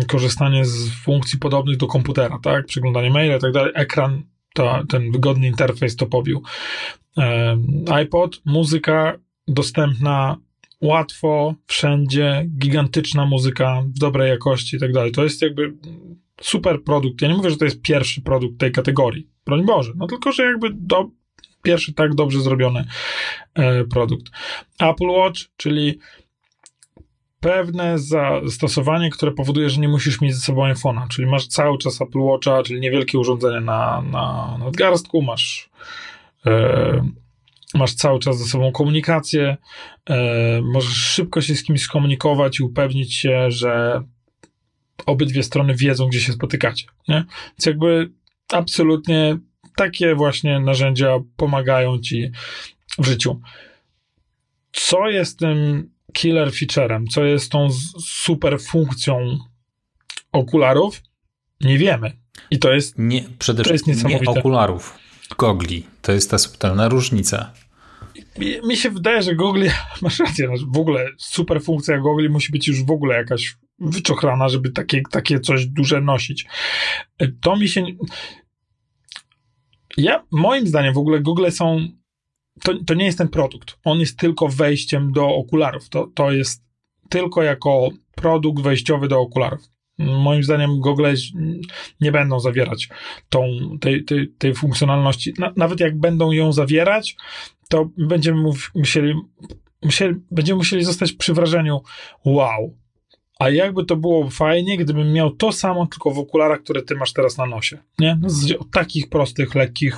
korzystanie 0.07 0.65
z 0.65 0.89
funkcji 0.89 1.39
podobnych 1.39 1.77
do 1.77 1.87
komputera, 1.87 2.39
tak? 2.43 2.65
Przeglądanie 2.65 3.09
maila 3.09 3.35
i 3.37 3.39
tak 3.39 3.51
dalej. 3.51 3.71
Ekran 3.75 4.23
ten 4.89 5.11
wygodny 5.11 5.47
interfejs 5.47 5.95
to 5.95 6.05
pobił. 6.05 6.43
iPod, 7.91 8.41
muzyka 8.45 9.17
dostępna 9.47 10.37
łatwo, 10.81 11.55
wszędzie, 11.67 12.45
gigantyczna 12.57 13.25
muzyka 13.25 13.83
w 13.95 13.99
dobrej 13.99 14.29
jakości 14.29 14.75
i 14.75 14.79
tak 14.79 14.91
dalej. 14.91 15.11
To 15.11 15.23
jest 15.23 15.41
jakby 15.41 15.73
super 16.41 16.83
produkt. 16.83 17.21
Ja 17.21 17.27
nie 17.27 17.35
mówię, 17.35 17.49
że 17.49 17.57
to 17.57 17.65
jest 17.65 17.81
pierwszy 17.81 18.21
produkt 18.21 18.59
tej 18.59 18.71
kategorii. 18.71 19.27
Broń 19.45 19.65
Boże. 19.65 19.93
No 19.95 20.07
tylko, 20.07 20.31
że 20.31 20.43
jakby 20.43 20.69
do, 20.73 21.09
pierwszy 21.61 21.93
tak 21.93 22.15
dobrze 22.15 22.41
zrobiony 22.41 22.85
e, 23.53 23.83
produkt. 23.83 24.25
Apple 24.79 25.07
Watch, 25.07 25.41
czyli 25.57 25.99
pewne 27.47 27.99
zastosowanie, 27.99 29.09
które 29.09 29.31
powoduje, 29.31 29.69
że 29.69 29.81
nie 29.81 29.87
musisz 29.87 30.21
mieć 30.21 30.35
ze 30.35 30.41
sobą 30.41 30.73
iPhone'a, 30.73 31.07
czyli 31.07 31.27
masz 31.27 31.47
cały 31.47 31.77
czas 31.77 32.01
Apple 32.01 32.19
Watcha, 32.19 32.63
czyli 32.63 32.79
niewielkie 32.79 33.19
urządzenie 33.19 33.59
na, 33.61 34.01
na 34.01 34.57
nadgarstku, 34.59 35.21
masz, 35.21 35.69
e, 36.45 37.09
masz 37.73 37.93
cały 37.93 38.19
czas 38.19 38.37
ze 38.37 38.45
sobą 38.45 38.71
komunikację, 38.71 39.57
e, 40.09 40.61
możesz 40.61 40.95
szybko 40.95 41.41
się 41.41 41.55
z 41.55 41.63
kimś 41.63 41.81
skomunikować 41.81 42.59
i 42.59 42.63
upewnić 42.63 43.15
się, 43.15 43.51
że 43.51 44.03
obydwie 45.05 45.43
strony 45.43 45.75
wiedzą, 45.75 46.07
gdzie 46.07 46.19
się 46.19 46.33
spotykacie. 46.33 46.85
Nie? 47.07 47.25
Więc 47.49 47.65
jakby 47.65 48.11
absolutnie 48.53 49.37
takie 49.75 50.15
właśnie 50.15 50.59
narzędzia 50.59 51.19
pomagają 51.37 51.99
ci 51.99 52.31
w 52.99 53.05
życiu. 53.05 53.41
Co 54.71 55.09
jest 55.09 55.39
tym 55.39 55.89
killer 56.17 56.51
featurem, 56.53 57.07
co 57.07 57.25
jest 57.25 57.51
tą 57.51 57.67
super 58.05 58.61
funkcją 58.61 59.37
okularów, 60.31 61.01
nie 61.61 61.77
wiemy. 61.77 62.11
I 62.51 62.59
to 62.59 62.73
jest 62.73 62.95
nie, 62.97 63.23
przede 63.39 63.63
wszystkim 63.63 63.95
nie 64.07 64.21
okularów, 64.25 64.97
gogli. 65.37 65.85
To 66.01 66.11
jest 66.11 66.31
ta 66.31 66.37
subtelna 66.37 66.89
różnica. 66.89 67.53
Mi, 68.37 68.55
mi 68.67 68.77
się 68.77 68.89
wydaje, 68.89 69.21
że 69.21 69.35
gogli, 69.35 69.69
masz 70.01 70.19
rację, 70.19 70.49
w 70.73 70.77
ogóle 70.77 71.09
super 71.17 71.63
funkcja 71.63 71.97
gogli 71.97 72.29
musi 72.29 72.51
być 72.51 72.67
już 72.67 72.83
w 72.83 72.91
ogóle 72.91 73.15
jakaś 73.15 73.55
wyczochrana, 73.79 74.49
żeby 74.49 74.69
takie, 74.69 75.01
takie 75.11 75.39
coś 75.39 75.65
duże 75.65 76.01
nosić. 76.01 76.45
To 77.41 77.55
mi 77.55 77.69
się... 77.69 77.85
Ja, 79.97 80.23
moim 80.31 80.67
zdaniem 80.67 80.93
w 80.93 80.97
ogóle 80.97 81.19
Google 81.19 81.49
są 81.49 81.87
to, 82.63 82.83
to 82.83 82.93
nie 82.93 83.05
jest 83.05 83.17
ten 83.17 83.27
produkt. 83.27 83.77
On 83.83 83.99
jest 83.99 84.19
tylko 84.19 84.47
wejściem 84.47 85.11
do 85.11 85.27
okularów. 85.27 85.89
To, 85.89 86.07
to 86.15 86.31
jest 86.31 86.63
tylko 87.09 87.43
jako 87.43 87.89
produkt 88.15 88.63
wejściowy 88.63 89.07
do 89.07 89.19
okularów. 89.19 89.61
Moim 89.97 90.43
zdaniem 90.43 90.79
Google 90.79 91.05
nie 92.01 92.11
będą 92.11 92.39
zawierać 92.39 92.89
tą, 93.29 93.47
tej, 93.81 94.05
tej, 94.05 94.29
tej 94.37 94.55
funkcjonalności. 94.55 95.33
Na, 95.37 95.53
nawet 95.55 95.79
jak 95.79 95.99
będą 95.99 96.31
ją 96.31 96.53
zawierać, 96.53 97.15
to 97.69 97.89
będziemy 97.97 98.51
musieli, 98.75 99.13
musieli, 99.83 100.15
będziemy 100.31 100.57
musieli 100.57 100.83
zostać 100.83 101.13
przy 101.13 101.33
wrażeniu 101.33 101.81
wow. 102.25 102.77
A 103.39 103.49
jakby 103.49 103.85
to 103.85 103.95
było 103.95 104.29
fajnie, 104.29 104.77
gdybym 104.77 105.13
miał 105.13 105.31
to 105.31 105.51
samo, 105.51 105.87
tylko 105.87 106.11
w 106.11 106.19
okularach, 106.19 106.63
które 106.63 106.81
ty 106.81 106.95
masz 106.95 107.13
teraz 107.13 107.37
na 107.37 107.45
nosie. 107.45 107.77
Nie? 107.99 108.19
No, 108.21 108.29
takich 108.71 109.09
prostych, 109.09 109.55
lekkich 109.55 109.97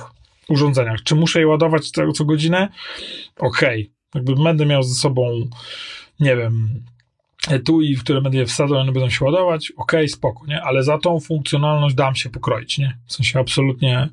urządzeniach. 0.50 1.02
Czy 1.02 1.14
muszę 1.14 1.40
je 1.40 1.46
ładować 1.46 1.90
co, 1.90 2.12
co 2.12 2.24
godzinę? 2.24 2.68
Okej. 3.36 3.82
Okay. 3.82 4.00
Jakby 4.14 4.34
będę 4.34 4.66
miał 4.66 4.82
ze 4.82 4.94
sobą, 4.94 5.48
nie 6.20 6.36
wiem, 6.36 6.84
etui, 7.48 7.96
w 7.96 8.00
które 8.00 8.20
będę 8.20 8.38
je 8.38 8.46
wsadzał, 8.46 8.78
one 8.78 8.92
będą 8.92 9.10
się 9.10 9.24
ładować, 9.24 9.70
okej, 9.70 10.00
okay, 10.00 10.08
spoko, 10.08 10.46
nie? 10.46 10.62
Ale 10.62 10.82
za 10.82 10.98
tą 10.98 11.20
funkcjonalność 11.20 11.94
dam 11.94 12.14
się 12.14 12.30
pokroić, 12.30 12.78
nie? 12.78 12.98
W 13.06 13.12
sensie 13.12 13.38
absolutnie 13.38 14.08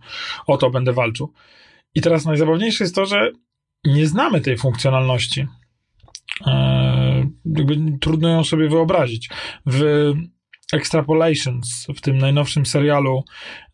o 0.47 0.58
to 0.58 0.69
będę 0.69 0.93
walczył. 0.93 1.34
I 1.95 2.02
teraz 2.02 2.26
najzabawniejsze 2.26 2.84
jest 2.84 2.95
to, 2.95 3.06
że 3.06 3.32
nie 3.86 4.08
znamy 4.08 4.41
tej 4.41 4.58
funkcjonalności. 4.58 5.47
Eee, 6.45 7.30
jakby 7.45 7.78
trudno 8.00 8.30
ją 8.30 8.43
sobie 8.43 8.69
wyobrazić. 8.69 9.30
W 9.65 10.13
Extrapolations, 10.73 11.88
w 11.95 12.02
tym 12.02 12.17
najnowszym 12.17 12.65
serialu, 12.65 13.23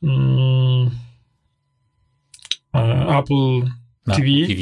mm, 0.04 0.90
E, 2.76 3.18
Apple 3.20 3.72
TV, 4.06 4.28
TV, 4.48 4.62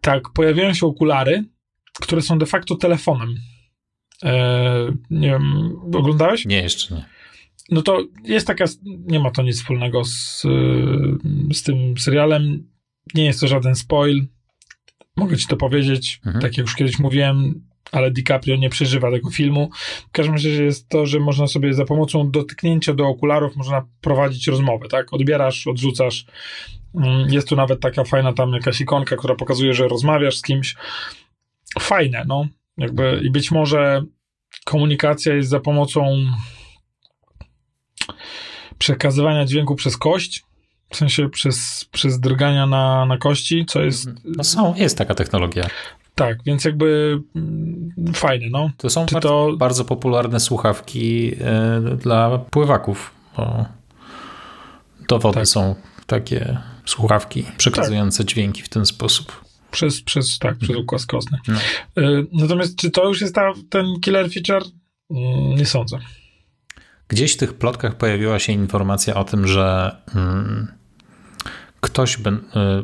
tak, 0.00 0.30
pojawiają 0.30 0.74
się 0.74 0.86
okulary, 0.86 1.44
które 2.00 2.22
są 2.22 2.38
de 2.38 2.46
facto 2.46 2.76
telefonem. 2.76 3.34
E, 4.24 4.32
nie 5.10 5.28
wiem, 5.28 5.76
oglądałeś? 5.94 6.46
Nie, 6.46 6.62
jeszcze 6.62 6.94
nie. 6.94 7.04
No 7.70 7.82
to 7.82 8.04
jest 8.24 8.46
taka, 8.46 8.64
nie 8.84 9.20
ma 9.20 9.30
to 9.30 9.42
nic 9.42 9.56
wspólnego 9.56 10.04
z, 10.04 10.42
z 11.52 11.62
tym 11.62 11.98
serialem. 11.98 12.70
Nie 13.14 13.24
jest 13.24 13.40
to 13.40 13.48
żaden 13.48 13.74
spoil. 13.74 14.26
Mogę 15.16 15.36
ci 15.36 15.46
to 15.46 15.56
powiedzieć. 15.56 16.20
Mhm. 16.26 16.42
Tak 16.42 16.56
jak 16.56 16.66
już 16.66 16.74
kiedyś 16.74 16.98
mówiłem, 16.98 17.66
ale 17.92 18.10
DiCaprio 18.10 18.56
nie 18.56 18.70
przeżywa 18.70 19.10
tego 19.10 19.30
filmu. 19.30 19.70
W 20.08 20.10
każdym 20.10 20.34
razie 20.34 20.64
jest 20.64 20.88
to, 20.88 21.06
że 21.06 21.20
można 21.20 21.46
sobie 21.46 21.74
za 21.74 21.84
pomocą 21.84 22.30
dotyknięcia 22.30 22.94
do 22.94 23.06
okularów 23.06 23.56
można 23.56 23.86
prowadzić 24.00 24.46
rozmowę, 24.46 24.88
tak? 24.88 25.12
Odbierasz, 25.12 25.66
odrzucasz. 25.66 26.26
Mm, 26.94 27.32
jest 27.32 27.48
tu 27.48 27.56
nawet 27.56 27.80
taka 27.80 28.04
fajna 28.04 28.32
tam 28.32 28.52
jakaś 28.52 28.80
ikonka, 28.80 29.16
która 29.16 29.34
pokazuje, 29.34 29.74
że 29.74 29.88
rozmawiasz 29.88 30.36
z 30.36 30.42
kimś. 30.42 30.76
Fajne, 31.80 32.24
no. 32.28 32.46
Jakby 32.78 33.20
i 33.24 33.30
być 33.30 33.50
może 33.50 34.02
komunikacja 34.64 35.34
jest 35.34 35.48
za 35.48 35.60
pomocą 35.60 36.26
przekazywania 38.78 39.44
dźwięku 39.44 39.74
przez 39.74 39.96
kość, 39.96 40.44
w 40.90 40.96
sensie 40.96 41.28
przez, 41.28 41.84
przez 41.92 42.20
drgania 42.20 42.66
na, 42.66 43.06
na 43.06 43.18
kości, 43.18 43.64
co 43.68 43.82
jest... 43.82 44.08
No 44.24 44.44
są, 44.44 44.74
jest 44.74 44.98
taka 44.98 45.14
technologia. 45.14 45.66
Tak, 46.16 46.38
więc 46.44 46.64
jakby 46.64 47.20
mm, 47.36 48.12
fajne, 48.14 48.46
no. 48.50 48.70
To 48.76 48.90
są 48.90 49.06
bardzo, 49.12 49.28
to... 49.28 49.56
bardzo 49.56 49.84
popularne 49.84 50.40
słuchawki 50.40 51.32
y, 51.92 51.96
dla 51.96 52.38
pływaków, 52.38 53.14
bo 53.36 53.66
do 55.08 55.18
wody 55.18 55.34
tak. 55.34 55.48
są 55.48 55.74
takie 56.06 56.58
słuchawki 56.84 57.44
przekazujące 57.56 58.18
tak. 58.18 58.26
dźwięki 58.26 58.62
w 58.62 58.68
ten 58.68 58.86
sposób. 58.86 59.44
Przez, 59.70 60.02
przez 60.02 60.38
tak, 60.38 60.58
przez 60.58 60.76
układ 60.76 61.06
kostny. 61.06 61.38
No. 61.48 61.54
Y, 62.02 62.26
natomiast 62.32 62.76
czy 62.76 62.90
to 62.90 63.08
już 63.08 63.20
jest 63.20 63.34
ta, 63.34 63.52
ten 63.70 63.86
killer 64.00 64.30
feature? 64.32 64.62
Mm, 65.10 65.56
nie 65.56 65.66
sądzę. 65.66 65.98
Gdzieś 67.08 67.34
w 67.34 67.36
tych 67.36 67.54
plotkach 67.54 67.94
pojawiła 67.94 68.38
się 68.38 68.52
informacja 68.52 69.14
o 69.14 69.24
tym, 69.24 69.46
że 69.46 69.96
mm, 70.14 70.75
ktoś 71.80 72.18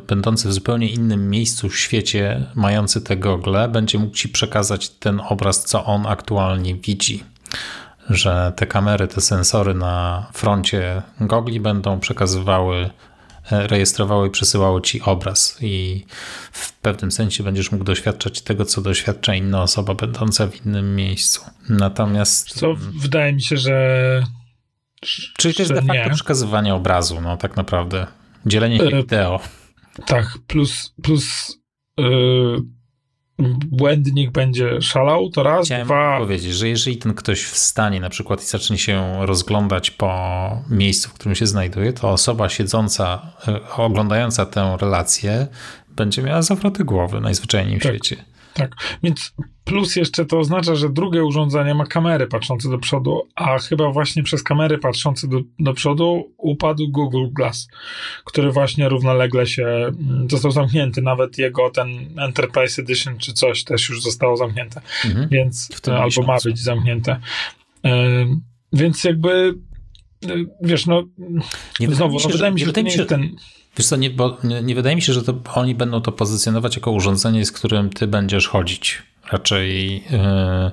będący 0.08 0.48
w 0.48 0.52
zupełnie 0.52 0.88
innym 0.88 1.30
miejscu 1.30 1.68
w 1.68 1.78
świecie, 1.78 2.46
mający 2.54 3.00
te 3.00 3.16
gogle, 3.16 3.68
będzie 3.68 3.98
mógł 3.98 4.16
ci 4.16 4.28
przekazać 4.28 4.88
ten 4.88 5.20
obraz, 5.28 5.64
co 5.64 5.84
on 5.84 6.06
aktualnie 6.06 6.74
widzi. 6.74 7.24
Że 8.10 8.52
te 8.56 8.66
kamery, 8.66 9.08
te 9.08 9.20
sensory 9.20 9.74
na 9.74 10.26
froncie 10.32 11.02
gogli 11.20 11.60
będą 11.60 12.00
przekazywały 12.00 12.90
rejestrowało 13.50 14.26
i 14.26 14.30
przesyłało 14.30 14.80
ci 14.80 15.02
obraz 15.02 15.58
i 15.60 16.04
w 16.52 16.72
pewnym 16.72 17.12
sensie 17.12 17.44
będziesz 17.44 17.72
mógł 17.72 17.84
doświadczać 17.84 18.40
tego, 18.40 18.64
co 18.64 18.82
doświadcza 18.82 19.34
inna 19.34 19.62
osoba 19.62 19.94
będąca 19.94 20.46
w 20.46 20.66
innym 20.66 20.96
miejscu. 20.96 21.44
Natomiast... 21.68 22.54
Co 22.54 22.74
wydaje 22.94 23.32
mi 23.32 23.42
się, 23.42 23.56
że... 23.56 24.22
Czyli 25.36 25.54
to 25.54 25.62
jest 25.62 25.72
de 25.72 25.82
facto 25.82 26.08
nie. 26.08 26.10
przekazywanie 26.10 26.74
obrazu, 26.74 27.20
no 27.20 27.36
tak 27.36 27.56
naprawdę. 27.56 28.06
Dzielenie 28.46 28.78
się 28.78 28.84
e, 28.84 28.96
wideo. 28.96 29.40
Tak, 30.06 30.38
plus, 30.46 30.94
plus 31.02 31.58
yy, 31.98 32.62
błędnik 33.66 34.30
będzie 34.30 34.80
szalał, 34.80 35.30
to 35.30 35.42
raz, 35.42 35.66
Chciałem 35.66 35.86
dwa... 35.86 36.18
powiedzieć, 36.18 36.54
że 36.54 36.68
jeżeli 36.68 36.96
ten 36.96 37.14
ktoś 37.14 37.44
wstanie 37.44 38.00
na 38.00 38.10
przykład 38.10 38.42
i 38.42 38.46
zacznie 38.46 38.78
się 38.78 39.26
rozglądać 39.26 39.90
po 39.90 40.62
miejscu, 40.70 41.08
w 41.08 41.12
którym 41.12 41.34
się 41.34 41.46
znajduje, 41.46 41.92
to 41.92 42.10
osoba 42.10 42.48
siedząca, 42.48 43.32
e, 43.48 43.70
oglądająca 43.76 44.46
tę 44.46 44.76
relację 44.80 45.46
będzie 45.88 46.22
miała 46.22 46.42
zawroty 46.42 46.84
głowy 46.84 47.20
najzwyczajniej 47.20 47.80
w 47.80 47.82
tak. 47.82 47.92
świecie. 47.92 48.24
Tak, 48.54 48.76
więc 49.02 49.34
plus 49.64 49.96
jeszcze 49.96 50.24
to 50.24 50.38
oznacza, 50.38 50.74
że 50.74 50.88
drugie 50.88 51.24
urządzenie 51.24 51.74
ma 51.74 51.86
kamery 51.86 52.26
patrzące 52.26 52.70
do 52.70 52.78
przodu, 52.78 53.28
a 53.34 53.58
chyba 53.58 53.90
właśnie 53.90 54.22
przez 54.22 54.42
kamery 54.42 54.78
patrzące 54.78 55.28
do, 55.28 55.40
do 55.58 55.74
przodu 55.74 56.32
upadł 56.38 56.88
Google 56.88 57.26
Glass, 57.32 57.68
który 58.24 58.52
właśnie 58.52 58.88
równolegle 58.88 59.46
się 59.46 59.64
mm, 59.66 60.26
został 60.30 60.50
zamknięty. 60.50 61.02
Nawet 61.02 61.38
jego 61.38 61.70
ten 61.70 61.88
Enterprise 62.18 62.82
Edition 62.82 63.18
czy 63.18 63.32
coś 63.32 63.64
też 63.64 63.88
już 63.88 64.02
zostało 64.02 64.36
zamknięte, 64.36 64.80
mhm. 65.04 65.28
więc 65.28 65.68
albo 65.86 66.04
miesiącu. 66.04 66.30
ma 66.30 66.38
być 66.44 66.60
zamknięte. 66.60 67.20
Yy, 67.84 67.90
więc 68.72 69.04
jakby 69.04 69.54
yy, 70.22 70.46
wiesz, 70.60 70.86
no 70.86 71.02
nie 71.80 71.94
znowu, 71.94 72.18
no, 72.24 72.28
wydaje 72.28 72.52
mi 72.52 72.60
się, 72.60 72.66
że, 72.66 72.68
wydaje 72.68 72.84
mi 72.84 72.90
się, 72.90 72.96
że 72.96 73.06
ten 73.06 73.36
Wiesz 73.76 73.86
co, 73.86 73.96
nie, 73.96 74.10
bo 74.10 74.36
nie, 74.44 74.62
nie, 74.62 74.74
wydaje 74.74 74.96
mi 74.96 75.02
się, 75.02 75.12
że 75.12 75.22
to 75.22 75.34
oni 75.54 75.74
będą 75.74 76.00
to 76.00 76.12
pozycjonować 76.12 76.76
jako 76.76 76.90
urządzenie, 76.90 77.46
z 77.46 77.52
którym 77.52 77.90
ty 77.90 78.06
będziesz 78.06 78.48
chodzić. 78.48 79.02
Raczej 79.32 79.94
yy, 79.94 80.70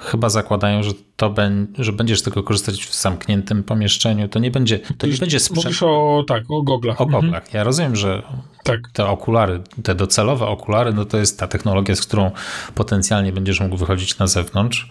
chyba 0.00 0.28
zakładają, 0.28 0.82
że 0.82 0.90
to 1.16 1.30
ben, 1.30 1.66
że 1.78 1.92
będziesz 1.92 2.22
tylko 2.22 2.42
korzystać 2.42 2.86
w 2.86 2.94
zamkniętym 2.94 3.64
pomieszczeniu. 3.64 4.28
To 4.28 4.38
nie 4.38 4.50
będzie. 4.50 4.78
To 4.78 5.06
nie 5.06 5.16
będzie 5.16 5.40
sprzęt... 5.40 5.64
Mówisz 5.64 5.82
o 5.82 6.24
tak, 6.28 6.44
o 6.50 6.62
goglach. 6.62 7.00
O 7.00 7.04
mhm. 7.04 7.22
goglach. 7.22 7.42
Mhm. 7.42 7.58
Ja 7.58 7.64
rozumiem, 7.64 7.96
że 7.96 8.22
tak. 8.64 8.80
te 8.92 9.06
okulary, 9.06 9.62
te 9.82 9.94
docelowe 9.94 10.46
okulary, 10.46 10.92
no 10.92 11.04
to 11.04 11.18
jest 11.18 11.38
ta 11.38 11.46
technologia, 11.46 11.94
z 11.94 12.00
którą 12.00 12.30
potencjalnie 12.74 13.32
będziesz 13.32 13.60
mógł 13.60 13.76
wychodzić 13.76 14.18
na 14.18 14.26
zewnątrz. 14.26 14.90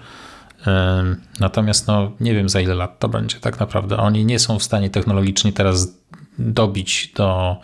Natomiast 1.39 1.87
no, 1.87 2.11
nie 2.19 2.33
wiem 2.33 2.49
za 2.49 2.61
ile 2.61 2.75
lat 2.75 2.99
to 2.99 3.09
będzie 3.09 3.39
tak 3.39 3.59
naprawdę. 3.59 3.97
Oni 3.97 4.25
nie 4.25 4.39
są 4.39 4.59
w 4.59 4.63
stanie 4.63 4.89
technologicznie 4.89 5.53
teraz 5.53 5.97
dobić 6.39 7.11
do 7.15 7.57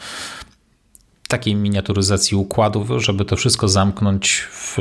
takiej 1.28 1.56
miniaturyzacji 1.56 2.38
układów, 2.38 2.90
żeby 2.98 3.26
to 3.26 3.36
wszystko 3.36 3.68
zamknąć 3.68 4.48
w 4.52 4.78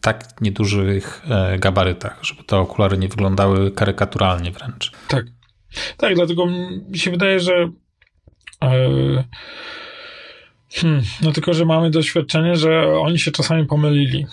tak 0.00 0.40
niedużych 0.40 1.22
e, 1.30 1.58
gabarytach, 1.58 2.18
żeby 2.22 2.44
te 2.44 2.56
okulary 2.56 2.98
nie 2.98 3.08
wyglądały 3.08 3.70
karykaturalnie 3.70 4.50
wręcz. 4.50 4.92
Tak. 5.08 5.26
Tak, 5.96 6.14
dlatego 6.14 6.46
mi 6.88 6.98
się 6.98 7.10
wydaje, 7.10 7.40
że 7.40 7.52
yy, 8.62 9.24
hmm, 10.70 11.02
no 11.22 11.32
tylko, 11.32 11.54
że 11.54 11.64
mamy 11.64 11.90
doświadczenie, 11.90 12.56
że 12.56 12.98
oni 12.98 13.18
się 13.18 13.30
czasami 13.30 13.66
pomylili 13.66 14.26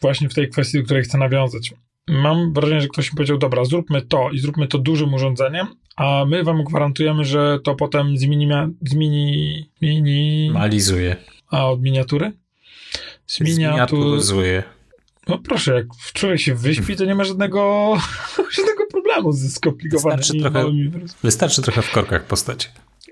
właśnie 0.00 0.28
w 0.28 0.34
tej 0.34 0.48
kwestii, 0.48 0.78
do 0.78 0.84
której 0.84 1.02
chcę 1.02 1.18
nawiązać 1.18 1.74
mam 2.08 2.52
wrażenie, 2.52 2.80
że 2.80 2.88
ktoś 2.88 3.12
mi 3.12 3.16
powiedział, 3.16 3.38
dobra, 3.38 3.64
zróbmy 3.64 4.02
to 4.02 4.30
i 4.30 4.38
zróbmy 4.38 4.68
to 4.68 4.78
dużym 4.78 5.14
urządzeniem, 5.14 5.66
a 5.96 6.24
my 6.28 6.44
wam 6.44 6.64
gwarantujemy, 6.64 7.24
że 7.24 7.58
to 7.64 7.74
potem 7.74 8.18
zmieni, 8.18 8.48
zmieni, 8.80 9.70
mini... 9.82 10.50
Malizuje. 10.52 11.16
A 11.50 11.70
od 11.70 11.82
miniatury? 11.82 12.32
Zminiaturyzuje. 13.26 14.62
No 15.28 15.38
proszę, 15.38 15.74
jak 15.74 15.86
człowiek 16.12 16.40
się 16.40 16.54
wyśpi, 16.54 16.96
to 16.96 17.04
nie 17.04 17.14
ma 17.14 17.24
żadnego, 17.24 17.92
żadnego 18.56 18.86
problemu 18.90 19.32
ze 19.32 19.48
skomplikowanymi 19.48 20.22
wystarczy 20.22 20.40
trochę, 20.40 20.70
wystarczy 21.22 21.62
trochę 21.62 21.82
w 21.82 21.90
korkach 21.90 22.24
postać. 22.24 22.70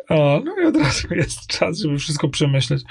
O, 0.09 0.43
no 0.45 0.57
i 0.63 0.67
od 0.67 0.77
razu 0.77 1.15
jest 1.15 1.47
czas, 1.47 1.79
żeby 1.79 1.99
wszystko 1.99 2.29
przemyśleć. 2.29 2.83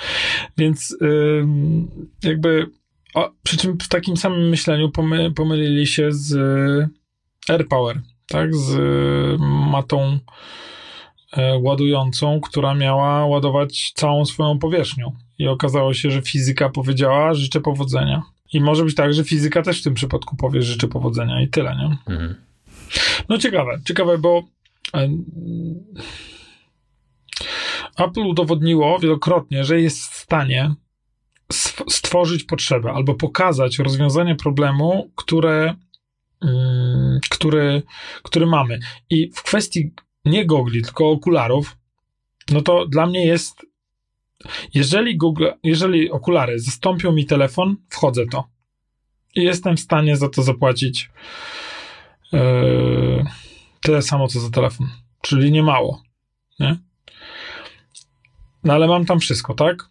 Więc 0.58 0.98
ym, 1.02 1.88
jakby 2.24 2.70
o, 3.14 3.32
przy 3.44 3.58
czym 3.58 3.78
w 3.78 3.88
takim 3.88 4.18
samym 4.18 4.50
myśleniu 4.50 4.92
pomy, 4.92 5.32
pomylili 5.32 5.88
się 5.88 6.12
z 6.12 6.36
e, 6.36 7.54
AirPower, 7.54 8.02
tak? 8.28 8.56
Z 8.56 8.76
e, 8.76 9.38
matą 9.72 10.20
e, 11.34 11.58
ładującą, 11.58 12.42
która 12.42 12.74
miała 12.74 13.26
ładować 13.26 13.92
całą 13.96 14.26
swoją 14.26 14.60
powierzchnią. 14.60 15.12
I 15.40 15.48
okazało 15.48 15.94
się, 15.94 16.12
że 16.12 16.22
fizyka 16.22 16.70
powiedziała: 16.70 17.34
życzę 17.34 17.62
powodzenia. 17.62 18.24
I 18.54 18.62
może 18.62 18.86
być 18.86 18.96
tak, 18.96 19.14
że 19.14 19.24
fizyka 19.24 19.62
też 19.62 19.82
w 19.82 19.84
tym 19.84 19.94
przypadku 19.94 20.36
powie: 20.36 20.62
życzę 20.62 20.88
powodzenia 20.88 21.42
i 21.42 21.48
tyle, 21.48 21.76
nie? 21.76 22.14
Mhm. 22.14 22.36
No 23.30 23.38
ciekawe, 23.38 23.80
ciekawe, 23.86 24.18
bo 24.18 24.44
Apple 27.98 28.22
udowodniło 28.22 29.00
wielokrotnie, 29.00 29.64
że 29.64 29.82
jest 29.82 30.12
w 30.12 30.16
stanie 30.16 30.74
stworzyć 31.90 32.44
potrzebę 32.44 32.92
albo 32.92 33.16
pokazać 33.16 33.80
rozwiązanie 33.80 34.36
problemu, 34.36 35.12
które, 35.16 35.76
mm, 36.42 37.20
który, 37.30 37.84
który 38.24 38.46
mamy. 38.46 38.80
I 39.10 39.32
w 39.36 39.44
kwestii 39.44 39.94
nie 40.26 40.46
gogli, 40.46 40.82
tylko 40.82 41.10
okularów, 41.10 41.78
no 42.52 42.62
to 42.62 42.86
dla 42.86 43.06
mnie 43.06 43.26
jest, 43.26 43.66
jeżeli, 44.74 45.18
Google, 45.18 45.48
jeżeli 45.64 46.12
okulary 46.12 46.60
zastąpią 46.60 47.12
mi 47.12 47.26
telefon, 47.26 47.76
wchodzę 47.90 48.26
to. 48.26 48.48
I 49.36 49.44
jestem 49.44 49.78
w 49.78 49.80
stanie 49.80 50.18
za 50.18 50.30
to 50.30 50.44
zapłacić 50.44 51.10
yy, 52.32 53.26
tyle 53.82 54.02
samo, 54.02 54.28
co 54.28 54.40
za 54.40 54.50
telefon. 54.50 54.90
Czyli 55.22 55.52
nie 55.52 55.64
mało. 55.64 56.04
Nie? 56.60 56.78
No 58.64 58.74
ale 58.74 58.88
mam 58.88 59.06
tam 59.06 59.20
wszystko, 59.20 59.54
tak? 59.54 59.90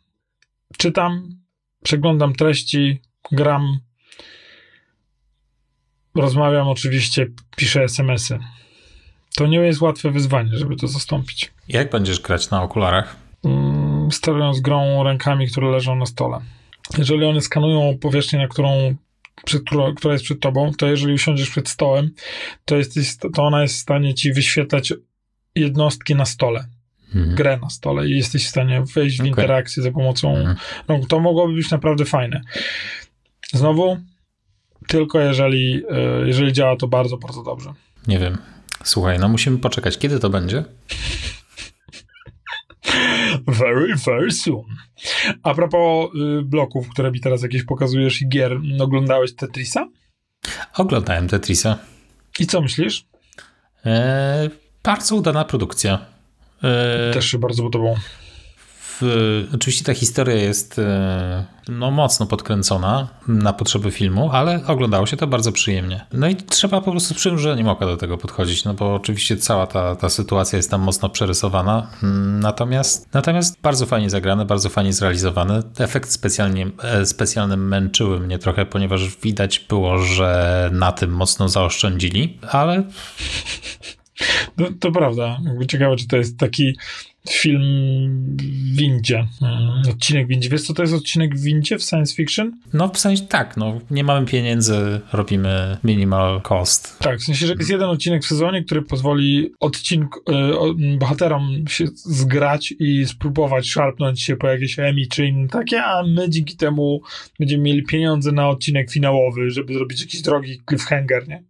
Czytam, 0.79 1.39
przeglądam 1.89 2.33
treści, 2.33 3.01
gram, 3.33 3.79
rozmawiam 6.15 6.69
oczywiście, 6.69 7.27
piszę 7.57 7.83
SMS-y. 7.83 8.39
To 9.37 9.47
nie 9.47 9.59
jest 9.59 9.81
łatwe 9.81 10.11
wyzwanie, 10.11 10.51
żeby 10.53 10.77
to 10.77 10.89
zastąpić. 10.89 11.53
Jak 11.69 11.91
będziesz 11.91 12.21
grać 12.21 12.51
na 12.51 12.63
okularach? 12.63 13.17
Mm, 13.45 14.13
sterując 14.13 14.61
grą 14.61 15.03
rękami, 15.03 15.49
które 15.49 15.71
leżą 15.71 15.97
na 15.97 16.07
stole. 16.07 16.41
Jeżeli 16.99 17.25
one 17.25 17.41
skanują 17.41 17.99
powierzchnię, 17.99 18.39
na 18.39 18.49
którą, 18.49 18.95
przed, 19.45 19.63
która 19.97 20.13
jest 20.13 20.25
przed 20.25 20.41
tobą, 20.41 20.73
to 20.79 20.87
jeżeli 20.87 21.15
usiądziesz 21.15 21.51
przed 21.51 21.69
stołem, 21.69 22.11
to, 22.65 22.77
jesteś, 22.77 23.17
to 23.17 23.43
ona 23.43 23.63
jest 23.63 23.75
w 23.75 23.79
stanie 23.79 24.15
ci 24.15 24.33
wyświetlać 24.33 24.93
jednostki 25.55 26.15
na 26.15 26.25
stole 26.25 26.78
mhm. 27.15 27.35
grę 27.35 27.59
na 27.63 27.71
stole 27.71 28.09
i 28.09 28.17
jesteś 28.17 28.47
w 28.47 28.49
stanie 28.49 28.83
wejść 28.95 29.17
w 29.17 29.21
okay. 29.21 29.29
interakcję 29.29 29.83
za 29.83 29.91
pomocą 29.91 30.37
mhm. 30.37 30.57
rąk. 30.89 31.09
To 31.09 31.21
mogłoby 31.21 31.55
być 31.55 31.71
naprawdę 31.71 32.05
fajne. 32.05 32.41
Znowu, 33.53 33.99
tylko 34.89 35.21
jeżeli, 35.21 35.83
e, 35.91 36.27
jeżeli 36.27 36.53
działa 36.53 36.77
to 36.77 36.89
bardzo, 36.89 37.17
bardzo 37.17 37.43
dobrze. 37.43 37.73
Nie 38.07 38.19
wiem. 38.19 38.39
Słuchaj, 38.85 39.19
no 39.19 39.29
musimy 39.29 39.59
poczekać. 39.59 39.99
Kiedy 39.99 40.19
to 40.19 40.31
będzie? 40.31 40.65
Very, 43.47 43.97
very 43.97 44.31
soon. 44.31 44.65
A 45.43 45.55
propos 45.55 46.11
y, 46.15 46.43
bloków, 46.43 46.89
które 46.89 47.11
mi 47.11 47.21
teraz 47.21 47.43
jakieś 47.43 47.65
pokazujesz 47.65 48.23
i 48.23 48.29
gier, 48.29 48.61
oglądałeś 48.81 49.35
Tetrisa? 49.35 49.89
Oglądałem 50.75 51.29
Tetrisa. 51.29 51.79
I 52.39 52.47
co 52.47 52.61
myślisz? 52.61 53.07
Eee, 53.85 54.51
bardzo 54.83 55.17
udana 55.17 55.45
produkcja. 55.45 55.99
E, 56.63 57.15
Też 57.15 57.27
się 57.27 57.39
bardzo 57.39 57.63
podobał. 57.63 57.97
W, 59.01 59.49
oczywiście 59.55 59.85
ta 59.85 59.95
historia 59.95 60.37
jest 60.37 60.79
e, 60.79 61.45
no, 61.69 61.91
mocno 61.91 62.27
podkręcona 62.27 63.09
na 63.29 63.53
potrzeby 63.53 63.91
filmu, 63.91 64.31
ale 64.33 64.67
oglądało 64.67 65.07
się 65.07 65.17
to 65.17 65.27
bardzo 65.27 65.53
przyjemnie. 65.53 66.07
No 66.13 66.29
i 66.29 66.37
trzeba 66.37 66.81
po 66.81 66.91
prostu 66.91 67.15
z 67.15 67.17
przymrużeniem 67.17 67.69
oka 67.69 67.87
do 67.87 67.97
tego 67.97 68.19
podchodzić, 68.19 68.65
no 68.65 68.75
bo 68.75 68.95
oczywiście 68.95 69.37
cała 69.37 69.67
ta, 69.67 69.97
ta 69.97 70.09
sytuacja 70.09 70.57
jest 70.57 70.71
tam 70.71 70.81
mocno 70.81 71.09
przerysowana, 71.09 71.91
natomiast, 72.41 73.09
natomiast 73.15 73.61
bardzo 73.63 73.87
fajnie 73.87 74.11
zagrane, 74.11 74.45
bardzo 74.45 74.69
fajnie 74.69 74.93
zrealizowany. 74.93 75.63
Efekt 75.79 76.11
specjalnie, 76.11 76.67
e, 76.83 77.07
specjalny 77.07 77.57
męczyły 77.57 78.21
mnie 78.21 78.39
trochę, 78.39 78.67
ponieważ 78.67 79.17
widać 79.17 79.59
było, 79.69 79.99
że 79.99 80.71
na 80.73 80.93
tym 80.93 81.11
mocno 81.11 81.49
zaoszczędzili, 81.49 82.39
ale 82.51 82.85
No, 84.57 84.69
to 84.81 84.93
prawda. 84.93 85.41
Ciekawe, 85.69 85.97
czy 85.97 86.09
to 86.09 86.17
jest 86.17 86.39
taki 86.39 86.77
film 87.31 87.63
w 88.37 88.77
windzie. 88.77 89.27
Mm, 89.43 89.83
odcinek 89.91 90.27
w 90.27 90.29
windzie. 90.29 90.49
Wiesz, 90.49 90.63
co 90.63 90.75
to 90.75 90.83
jest 90.83 90.95
odcinek 90.95 91.37
w 91.37 91.43
windzie 91.43 91.79
w 91.79 91.83
science 91.83 92.15
fiction? 92.15 92.53
No 92.73 92.89
w 92.89 92.99
sensie 92.99 93.27
tak, 93.27 93.57
no 93.57 93.81
nie 93.91 94.05
mamy 94.05 94.27
pieniędzy, 94.27 95.01
robimy 95.13 95.79
minimal 95.85 96.43
cost. 96.43 96.99
Tak, 96.99 97.19
w 97.19 97.25
sensie, 97.25 97.47
że 97.47 97.55
jest 97.55 97.71
jeden 97.71 97.89
odcinek 97.89 98.23
w 98.23 98.27
sezonie, 98.27 98.65
który 98.65 98.83
pozwoli 98.83 99.53
odcinku, 99.61 100.21
y, 100.31 100.99
bohaterom 100.99 101.65
się 101.69 101.85
zgrać 101.95 102.75
i 102.79 103.07
spróbować 103.07 103.69
szarpnąć 103.69 104.23
się 104.23 104.37
po 104.37 104.49
jakieś 104.49 104.79
Emmy 104.79 105.07
czy 105.11 105.27
inne 105.27 105.49
takie, 105.49 105.85
a 105.85 106.03
my 106.03 106.31
dzięki 106.31 106.57
temu 106.57 107.01
będziemy 107.39 107.63
mieli 107.63 107.83
pieniądze 107.83 108.33
na 108.33 108.49
odcinek 108.49 108.91
finałowy, 108.91 109.51
żeby 109.51 109.75
zrobić 109.75 110.01
jakiś 110.01 110.23
drogi 110.23 110.61
cliffhanger, 110.69 111.29
nie? 111.29 111.43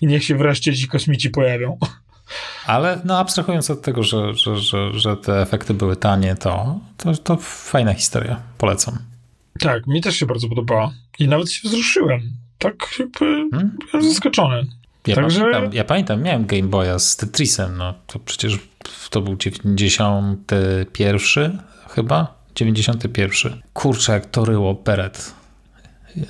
I 0.00 0.06
niech 0.06 0.24
się 0.24 0.36
wreszcie 0.36 0.74
ci 0.74 0.88
kosmici 0.88 1.30
pojawią. 1.30 1.78
Ale 2.66 3.00
no 3.04 3.18
abstrahując 3.18 3.70
od 3.70 3.82
tego, 3.82 4.02
że, 4.02 4.34
że, 4.34 4.58
że, 4.58 4.98
że 4.98 5.16
te 5.16 5.42
efekty 5.42 5.74
były 5.74 5.96
tanie, 5.96 6.34
to, 6.34 6.80
to, 6.96 7.16
to 7.16 7.36
fajna 7.40 7.94
historia. 7.94 8.40
Polecam. 8.58 8.98
Tak, 9.60 9.86
mi 9.86 10.00
też 10.00 10.16
się 10.16 10.26
bardzo 10.26 10.48
podobała. 10.48 10.92
I 11.18 11.28
nawet 11.28 11.52
się 11.52 11.68
wzruszyłem. 11.68 12.20
Tak 12.58 12.74
jakby 12.98 13.48
hmm? 13.50 13.76
byłem 13.90 14.08
zaskoczony. 14.08 14.66
Ja, 15.06 15.14
Także... 15.14 15.40
pamiętam, 15.40 15.72
ja 15.72 15.84
pamiętam, 15.84 16.22
miałem 16.22 16.46
Game 16.46 16.68
Boya 16.68 16.98
z 16.98 17.16
Tetrisem, 17.16 17.76
no 17.76 17.94
to 18.06 18.18
przecież 18.18 18.58
to 19.10 19.20
był 19.20 19.36
91 19.36 21.58
chyba? 21.88 22.38
91. 22.54 23.62
Kurczę, 23.72 24.12
jak 24.12 24.26
to 24.26 24.44
ryło 24.44 24.74
Beret. 24.74 25.34
Yy, 26.16 26.24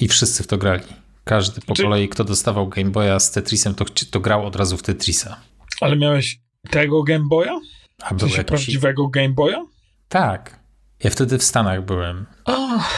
I 0.00 0.08
wszyscy 0.08 0.42
w 0.42 0.46
to 0.46 0.58
grali. 0.58 0.82
Każdy 1.28 1.60
po 1.60 1.74
Czy... 1.74 1.82
kolei, 1.82 2.08
kto 2.08 2.24
dostawał 2.24 2.68
Game 2.68 2.90
Boya 2.90 3.20
z 3.20 3.30
Tetrisem, 3.30 3.74
to, 3.74 3.84
to 4.10 4.20
grał 4.20 4.46
od 4.46 4.56
razu 4.56 4.76
w 4.76 4.82
Tetrisa. 4.82 5.36
Ale 5.80 5.96
miałeś 5.96 6.40
tego 6.70 7.02
Game 7.02 7.24
Boya? 7.28 7.60
A 8.02 8.14
był 8.14 8.28
jakiś... 8.28 8.44
prawdziwego 8.44 9.08
Game 9.08 9.28
Boya? 9.28 9.66
Tak. 10.08 10.60
Ja 11.04 11.10
wtedy 11.10 11.38
w 11.38 11.42
Stanach 11.42 11.84
byłem. 11.84 12.26
Oh. 12.44 12.88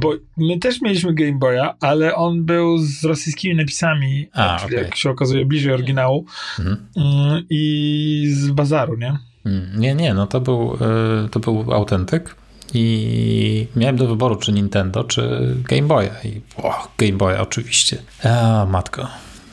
Bo 0.00 0.12
my 0.36 0.58
też 0.58 0.80
mieliśmy 0.80 1.14
Game 1.14 1.38
Boya, 1.38 1.74
ale 1.80 2.14
on 2.14 2.44
był 2.44 2.78
z 2.78 3.04
rosyjskimi 3.04 3.54
napisami, 3.54 4.28
A, 4.32 4.64
okay. 4.64 4.78
jak 4.78 4.96
się 4.96 5.10
okazuje, 5.10 5.46
bliżej 5.46 5.72
oryginału 5.72 6.26
mhm. 6.58 6.86
Mm, 6.96 7.44
i 7.50 8.26
z 8.30 8.50
bazaru, 8.50 8.96
nie? 8.96 9.18
Mm, 9.44 9.80
nie, 9.80 9.94
nie, 9.94 10.14
no 10.14 10.26
to 10.26 10.40
był, 10.40 10.78
y, 11.24 11.28
to 11.28 11.40
był 11.40 11.72
autentyk. 11.72 12.36
I 12.74 13.68
miałem 13.76 13.96
do 13.96 14.06
wyboru, 14.06 14.36
czy 14.36 14.52
Nintendo, 14.52 15.04
czy 15.04 15.54
Game 15.68 15.82
Boya. 15.82 16.10
I 16.24 16.40
o, 16.56 16.88
Game 16.98 17.12
Boya 17.12 17.40
oczywiście. 17.40 18.02
A, 18.24 18.66
matko. 18.70 19.08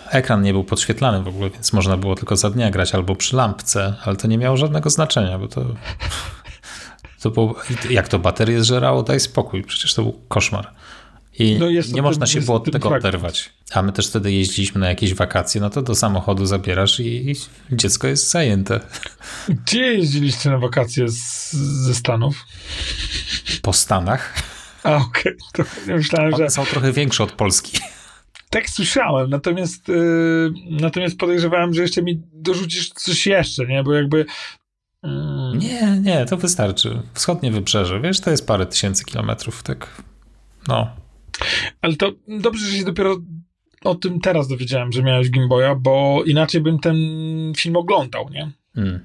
Ekran 0.10 0.42
nie 0.42 0.54
był 0.54 0.64
podświetlany 0.64 1.24
w 1.24 1.28
ogóle, 1.28 1.50
więc 1.50 1.74
można 1.74 1.98
było 1.98 2.16
tylko 2.16 2.36
za 2.36 2.50
dnia 2.50 2.72
grać 2.72 2.96
albo 2.96 3.16
przy 3.16 3.36
lampce, 3.36 3.96
ale 4.04 4.16
to 4.16 4.28
nie 4.28 4.38
miało 4.38 4.58
żadnego 4.58 4.90
znaczenia, 4.90 5.40
bo 5.40 5.48
to. 5.48 5.66
to 7.22 7.32
było, 7.32 7.56
jak 7.90 8.08
to 8.08 8.20
baterię 8.20 8.64
zżerało, 8.64 9.04
daj 9.04 9.20
spokój, 9.20 9.64
przecież 9.64 9.94
to 9.94 10.02
był 10.02 10.22
koszmar. 10.28 10.74
I 11.42 11.60
no 11.60 11.66
nie 11.94 12.02
można 12.02 12.26
się 12.26 12.42
było 12.42 12.58
od 12.58 12.72
tego 12.72 12.90
oderwać. 12.90 13.50
A 13.74 13.82
my 13.82 13.92
też 13.92 14.08
wtedy 14.08 14.32
jeździliśmy 14.32 14.82
na 14.82 14.90
jakieś 14.90 15.14
wakacje, 15.14 15.62
no 15.62 15.70
to 15.70 15.82
do 15.82 15.96
samochodu 15.96 16.46
zabierasz 16.46 17.00
i, 17.00 17.32
i 17.32 17.36
dziecko 17.72 18.08
jest 18.08 18.30
zajęte. 18.30 18.80
Gdzie 19.50 19.94
jeździliście 19.94 20.50
na 20.50 20.58
wakacje 20.58 21.10
z, 21.10 21.52
ze 21.54 21.96
Stanów? 21.96 22.46
Po 23.62 23.74
Stanach. 23.74 24.34
A, 24.84 24.96
okej. 24.96 25.34
Okay. 25.54 25.66
myślałem, 25.96 26.34
One 26.34 26.44
że... 26.44 26.50
są 26.50 26.66
trochę 26.66 26.92
większe 26.92 27.24
od 27.24 27.32
Polski. 27.32 27.80
Tak 28.50 28.70
słyszałem, 28.70 29.30
natomiast, 29.30 29.88
yy, 29.88 30.54
natomiast 30.70 31.18
podejrzewałem, 31.18 31.74
że 31.74 31.82
jeszcze 31.82 32.02
mi 32.02 32.22
dorzucisz 32.34 32.90
coś 32.90 33.28
jeszcze, 33.28 33.68
nie? 33.68 33.84
Bo 33.84 33.94
jakby 33.94 34.26
mm. 35.04 35.60
Nie, 35.60 36.00
nie, 36.02 36.26
to 36.26 36.38
wystarczy. 36.38 37.02
Wschodnie 37.14 37.52
wybrzeże, 37.52 38.00
wiesz, 38.00 38.20
to 38.20 38.32
jest 38.32 38.48
parę 38.48 38.66
tysięcy 38.66 39.06
kilometrów, 39.06 39.64
tak. 39.64 40.02
No. 40.68 41.01
Ale 41.82 41.96
to 41.96 42.12
dobrze, 42.28 42.66
że 42.66 42.78
się 42.78 42.86
dopiero 42.86 43.18
o 43.84 43.96
tym 43.96 44.20
teraz 44.20 44.48
dowiedziałem, 44.48 44.92
że 44.92 45.04
miałeś 45.04 45.32
Gimboya, 45.32 45.76
bo 45.80 46.24
inaczej 46.26 46.62
bym 46.62 46.80
ten 46.80 46.96
film 47.58 47.76
oglądał, 47.76 48.30
nie? 48.30 48.52
Mm. 48.76 49.00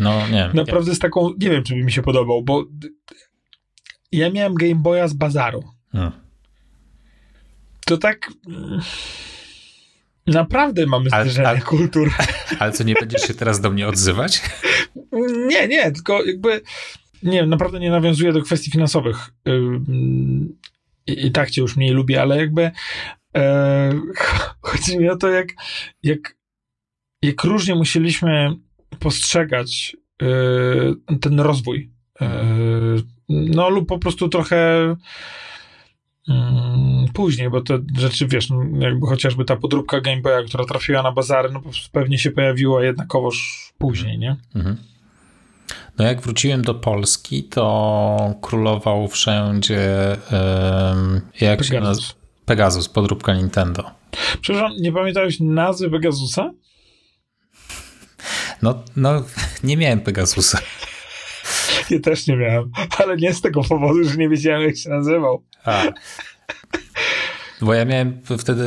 No, 0.00 0.28
nie. 0.28 0.50
Naprawdę 0.54 0.94
z 0.94 0.98
taką, 0.98 1.30
nie 1.40 1.50
wiem, 1.50 1.64
czy 1.64 1.74
by 1.74 1.84
mi 1.84 1.92
się 1.92 2.02
podobał, 2.02 2.42
bo 2.42 2.64
ja 4.12 4.30
miałem 4.30 4.54
Game 4.54 4.74
Boya 4.74 5.08
z 5.08 5.14
bazaru. 5.14 5.64
Mm. 5.94 6.12
To 7.86 7.96
tak... 7.96 8.32
Naprawdę 10.26 10.86
mamy 10.86 11.10
zderzenie 11.10 11.48
ale, 11.48 11.60
kultur. 11.60 12.10
Ale 12.58 12.72
co, 12.72 12.84
nie 12.84 12.94
będziesz 13.00 13.22
się 13.22 13.34
teraz 13.34 13.60
do 13.60 13.70
mnie 13.70 13.88
odzywać? 13.88 14.42
Nie, 15.48 15.68
nie, 15.68 15.92
tylko 15.92 16.24
jakby... 16.24 16.60
Nie, 17.22 17.46
naprawdę 17.46 17.80
nie 17.80 17.90
nawiązuję 17.90 18.32
do 18.32 18.42
kwestii 18.42 18.70
finansowych 18.70 19.30
i, 21.08 21.32
tak 21.32 21.50
cię 21.50 21.62
już 21.62 21.76
mniej 21.76 21.90
lubię, 21.90 22.22
ale 22.22 22.36
jakby 22.36 22.70
e, 23.36 23.92
chodzi 24.60 24.98
mi 24.98 25.08
o 25.08 25.16
to, 25.16 25.28
jak, 25.28 25.48
jak, 26.02 26.36
jak 27.22 27.44
różnie 27.44 27.74
musieliśmy 27.74 28.56
postrzegać 28.98 29.96
e, 30.22 31.16
ten 31.20 31.40
rozwój. 31.40 31.90
E, 32.20 32.44
no 33.28 33.70
lub 33.70 33.88
po 33.88 33.98
prostu 33.98 34.28
trochę 34.28 34.96
mm, 36.28 37.06
później, 37.14 37.50
bo 37.50 37.60
te 37.60 37.78
rzeczy, 37.98 38.26
wiesz, 38.26 38.50
no, 38.50 38.64
jakby 38.78 39.06
chociażby 39.06 39.44
ta 39.44 39.56
podróbka 39.56 40.00
Game 40.00 40.20
Boya, 40.20 40.42
która 40.46 40.64
trafiła 40.64 41.02
na 41.02 41.12
bazary, 41.12 41.50
no 41.52 41.60
pewnie 41.92 42.18
się 42.18 42.30
pojawiła 42.30 42.84
jednakowoż 42.84 43.68
później, 43.78 44.18
nie? 44.18 44.36
Mhm. 44.54 44.76
No 45.98 46.04
jak 46.04 46.20
wróciłem 46.20 46.62
do 46.62 46.74
Polski, 46.74 47.44
to 47.44 48.34
królował 48.42 49.08
wszędzie 49.08 49.80
jak 51.40 51.58
Pegasus. 51.58 51.66
się 51.66 51.80
nazywa? 51.80 52.08
Pegasus, 52.46 52.88
podróbka 52.88 53.34
Nintendo. 53.34 53.90
Przepraszam, 54.40 54.76
nie 54.80 54.92
pamiętałeś 54.92 55.40
nazwy 55.40 55.90
Pegasusa? 55.90 56.50
No, 58.62 58.84
no 58.96 59.24
nie 59.64 59.76
miałem 59.76 60.00
Pegasusa. 60.00 60.58
Ja 61.90 62.00
też 62.00 62.26
nie 62.26 62.36
miałem, 62.36 62.70
ale 62.98 63.16
nie 63.16 63.34
z 63.34 63.40
tego 63.40 63.64
powodu, 63.64 64.04
że 64.04 64.16
nie 64.16 64.28
wiedziałem, 64.28 64.62
jak 64.62 64.76
się 64.76 64.90
nazywał. 64.90 65.42
A. 65.64 65.82
Bo 67.60 67.74
ja 67.74 67.84
miałem 67.84 68.22
wtedy 68.38 68.62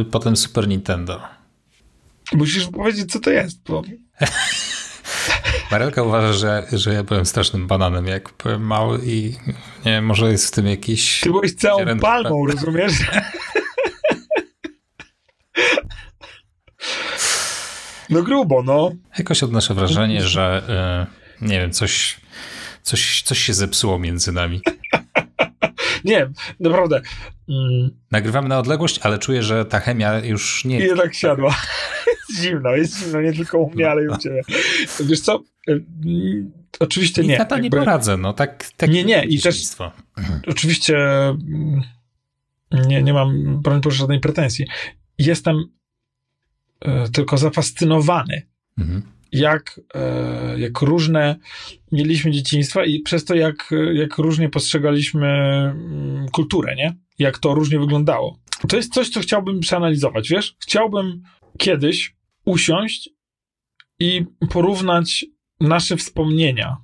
y, 0.00 0.04
potem 0.10 0.36
Super 0.36 0.68
Nintendo. 0.68 1.20
Musisz 2.32 2.66
powiedzieć, 2.66 3.12
co 3.12 3.20
to 3.20 3.30
jest, 3.30 3.62
bo... 3.66 3.82
Marelka 5.74 6.02
uważa, 6.02 6.32
że, 6.32 6.66
że 6.72 6.94
ja 6.94 7.02
byłem 7.02 7.26
strasznym 7.26 7.66
bananem, 7.66 8.06
jak 8.06 8.32
byłem 8.42 8.66
mały 8.66 9.00
i 9.04 9.36
nie 9.84 9.92
wiem, 9.92 10.06
może 10.06 10.30
jest 10.30 10.48
w 10.48 10.50
tym 10.50 10.66
jakiś... 10.66 11.20
Ty 11.20 11.30
byłeś 11.30 11.54
całą 11.54 11.98
palmą, 11.98 12.46
rozumiesz? 12.46 12.92
No 18.10 18.22
grubo, 18.22 18.62
no. 18.62 18.90
Jakoś 19.18 19.42
odnoszę 19.42 19.74
wrażenie, 19.74 20.22
że 20.22 20.62
yy, 21.40 21.48
nie 21.48 21.60
wiem, 21.60 21.70
coś, 21.70 22.20
coś, 22.82 23.22
coś 23.22 23.38
się 23.38 23.54
zepsuło 23.54 23.98
między 23.98 24.32
nami. 24.32 24.60
nie, 26.04 26.30
naprawdę. 26.60 27.00
Mm. 27.48 27.90
Nagrywamy 28.10 28.48
na 28.48 28.58
odległość, 28.58 29.00
ale 29.02 29.18
czuję, 29.18 29.42
że 29.42 29.64
ta 29.64 29.80
chemia 29.80 30.18
już 30.18 30.64
nie... 30.64 30.78
Jednak 30.78 31.14
siadła. 31.14 31.56
Jest 32.28 32.42
zimno, 32.42 32.76
jest 32.76 32.98
zimno, 32.98 33.20
nie 33.20 33.32
tylko 33.32 33.58
u 33.58 33.70
mnie, 33.70 33.90
ale 33.90 34.04
i 34.04 34.08
u 34.08 34.16
ciebie. 34.16 34.42
Wiesz 35.08 35.20
co, 35.20 35.42
Oczywiście 36.80 37.22
nie. 37.22 37.34
Ja 37.34 37.44
to 37.44 37.58
nie 37.58 37.70
poradzę, 37.70 38.16
no 38.16 38.32
tak. 38.32 38.70
tak 38.76 38.90
nie, 38.90 39.04
nie, 39.04 39.24
i 39.24 39.40
też 39.40 39.62
oczywiście 40.46 40.98
mm, 41.28 41.82
nie, 42.72 43.02
nie 43.02 43.12
mam 43.12 43.62
broń 43.62 43.80
Boże 43.80 43.96
żadnej 43.96 44.20
pretensji. 44.20 44.66
Jestem 45.18 45.64
e, 46.80 47.08
tylko 47.08 47.38
zafascynowany, 47.38 48.42
mhm. 48.78 49.02
jak, 49.32 49.80
e, 49.94 50.58
jak 50.58 50.80
różne 50.80 51.36
mieliśmy 51.92 52.30
dzieciństwa 52.30 52.84
i 52.84 53.00
przez 53.00 53.24
to, 53.24 53.34
jak, 53.34 53.74
jak 53.92 54.18
różnie 54.18 54.48
postrzegaliśmy 54.48 55.28
mm, 55.28 56.28
kulturę, 56.28 56.76
nie? 56.76 56.94
Jak 57.18 57.38
to 57.38 57.54
różnie 57.54 57.78
wyglądało. 57.78 58.38
To 58.68 58.76
jest 58.76 58.94
coś, 58.94 59.08
co 59.08 59.20
chciałbym 59.20 59.60
przeanalizować, 59.60 60.28
wiesz? 60.28 60.56
Chciałbym 60.58 61.22
kiedyś 61.58 62.16
usiąść 62.44 63.10
i 64.00 64.24
porównać 64.50 65.24
nasze 65.60 65.96
wspomnienia. 65.96 66.76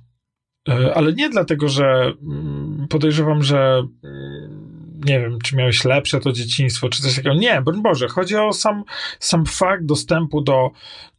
E, 0.69 0.95
ale 0.95 1.13
nie 1.13 1.29
dlatego, 1.29 1.69
że 1.69 2.13
mm, 2.21 2.87
podejrzewam, 2.89 3.43
że 3.43 3.83
mm, 4.03 4.71
nie 5.05 5.19
wiem, 5.19 5.39
czy 5.43 5.55
miałeś 5.55 5.85
lepsze 5.85 6.19
to 6.19 6.31
dzieciństwo, 6.31 6.89
czy 6.89 7.01
coś 7.01 7.15
takiego. 7.15 7.35
Nie, 7.35 7.61
broń 7.61 7.81
Boże, 7.81 8.07
chodzi 8.07 8.35
o 8.35 8.53
sam, 8.53 8.83
sam 9.19 9.45
fakt 9.45 9.85
dostępu 9.85 10.41
do, 10.41 10.71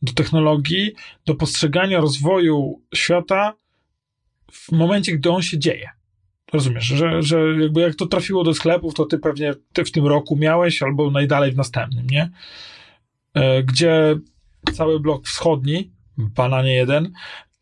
do 0.02 0.12
technologii, 0.12 0.92
do 1.26 1.34
postrzegania 1.34 2.00
rozwoju 2.00 2.82
świata 2.94 3.54
w 4.52 4.72
momencie, 4.72 5.12
gdy 5.12 5.30
on 5.30 5.42
się 5.42 5.58
dzieje. 5.58 5.90
Rozumiesz, 6.52 6.84
że, 6.84 7.22
że 7.22 7.40
jakby 7.60 7.80
jak 7.80 7.94
to 7.94 8.06
trafiło 8.06 8.44
do 8.44 8.54
sklepów, 8.54 8.94
to 8.94 9.04
ty 9.04 9.18
pewnie 9.18 9.54
ty 9.72 9.84
w 9.84 9.90
tym 9.90 10.06
roku 10.06 10.36
miałeś, 10.36 10.82
albo 10.82 11.10
najdalej 11.10 11.52
w 11.52 11.56
następnym, 11.56 12.06
nie? 12.06 12.30
E, 13.34 13.62
gdzie 13.62 14.16
cały 14.72 15.00
blok 15.00 15.26
wschodni, 15.26 15.92
bananie 16.18 16.74
jeden, 16.74 17.12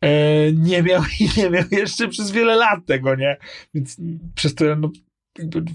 e, 0.01 0.51
nie 0.53 0.83
miał 0.83 1.03
i 1.19 1.29
nie 1.37 1.49
miał 1.49 1.63
jeszcze 1.71 2.07
przez 2.07 2.31
wiele 2.31 2.55
lat 2.55 2.85
tego, 2.85 3.15
nie? 3.15 3.37
Więc 3.73 3.97
przez 4.35 4.55
to, 4.55 4.75
no, 4.75 4.89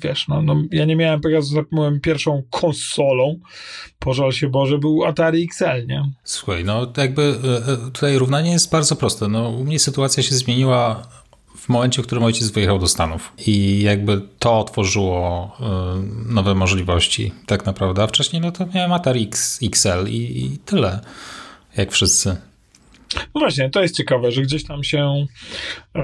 wiesz, 0.03 0.29
no, 0.29 0.43
no, 0.43 0.63
ja 0.71 0.85
nie 0.85 0.97
miałem 0.97 1.21
Pegasusa, 1.21 1.61
byłem 1.73 2.01
pierwszą 2.01 2.43
konsolą, 2.51 3.41
pożal 3.99 4.33
się 4.33 4.49
Boże, 4.49 4.79
był 4.79 5.05
Atari 5.05 5.49
XL, 5.51 5.87
nie? 5.87 6.13
Słuchaj, 6.25 6.65
no 6.65 6.93
jakby 6.97 7.23
e, 7.23 7.77
tutaj 7.77 8.19
równanie 8.19 8.53
jest 8.53 8.73
bardzo 8.73 8.97
proste. 8.97 9.29
No, 9.29 9.51
u 9.51 9.65
mnie 9.65 9.79
sytuacja 9.79 10.23
się 10.23 10.35
zmieniła 10.35 11.09
w 11.57 11.69
momencie, 11.69 12.03
w 12.03 12.07
którym 12.07 12.25
ojciec 12.25 12.51
wyjechał 12.51 12.79
do 12.79 12.89
Stanów 12.89 13.33
i 13.47 13.83
jakby 13.83 14.23
to 14.39 14.59
otworzyło 14.59 15.57
y, 15.61 16.33
nowe 16.35 16.55
możliwości 16.55 17.33
tak 17.47 17.67
naprawdę, 17.67 18.03
a 18.03 18.07
wcześniej 18.07 18.43
no 18.43 18.53
to 18.53 18.67
miałem 18.75 18.93
Atari 18.93 19.23
X, 19.23 19.59
XL 19.63 20.09
i, 20.09 20.45
i 20.45 20.59
tyle, 20.59 21.01
jak 21.77 21.93
wszyscy. 21.93 22.37
No 23.15 23.41
właśnie, 23.41 23.71
to 23.71 23.83
jest 23.83 23.97
ciekawe, 23.97 24.33
że 24.33 24.43
gdzieś 24.43 24.65
tam 24.65 24.85
się 24.85 25.27
e, 25.97 26.03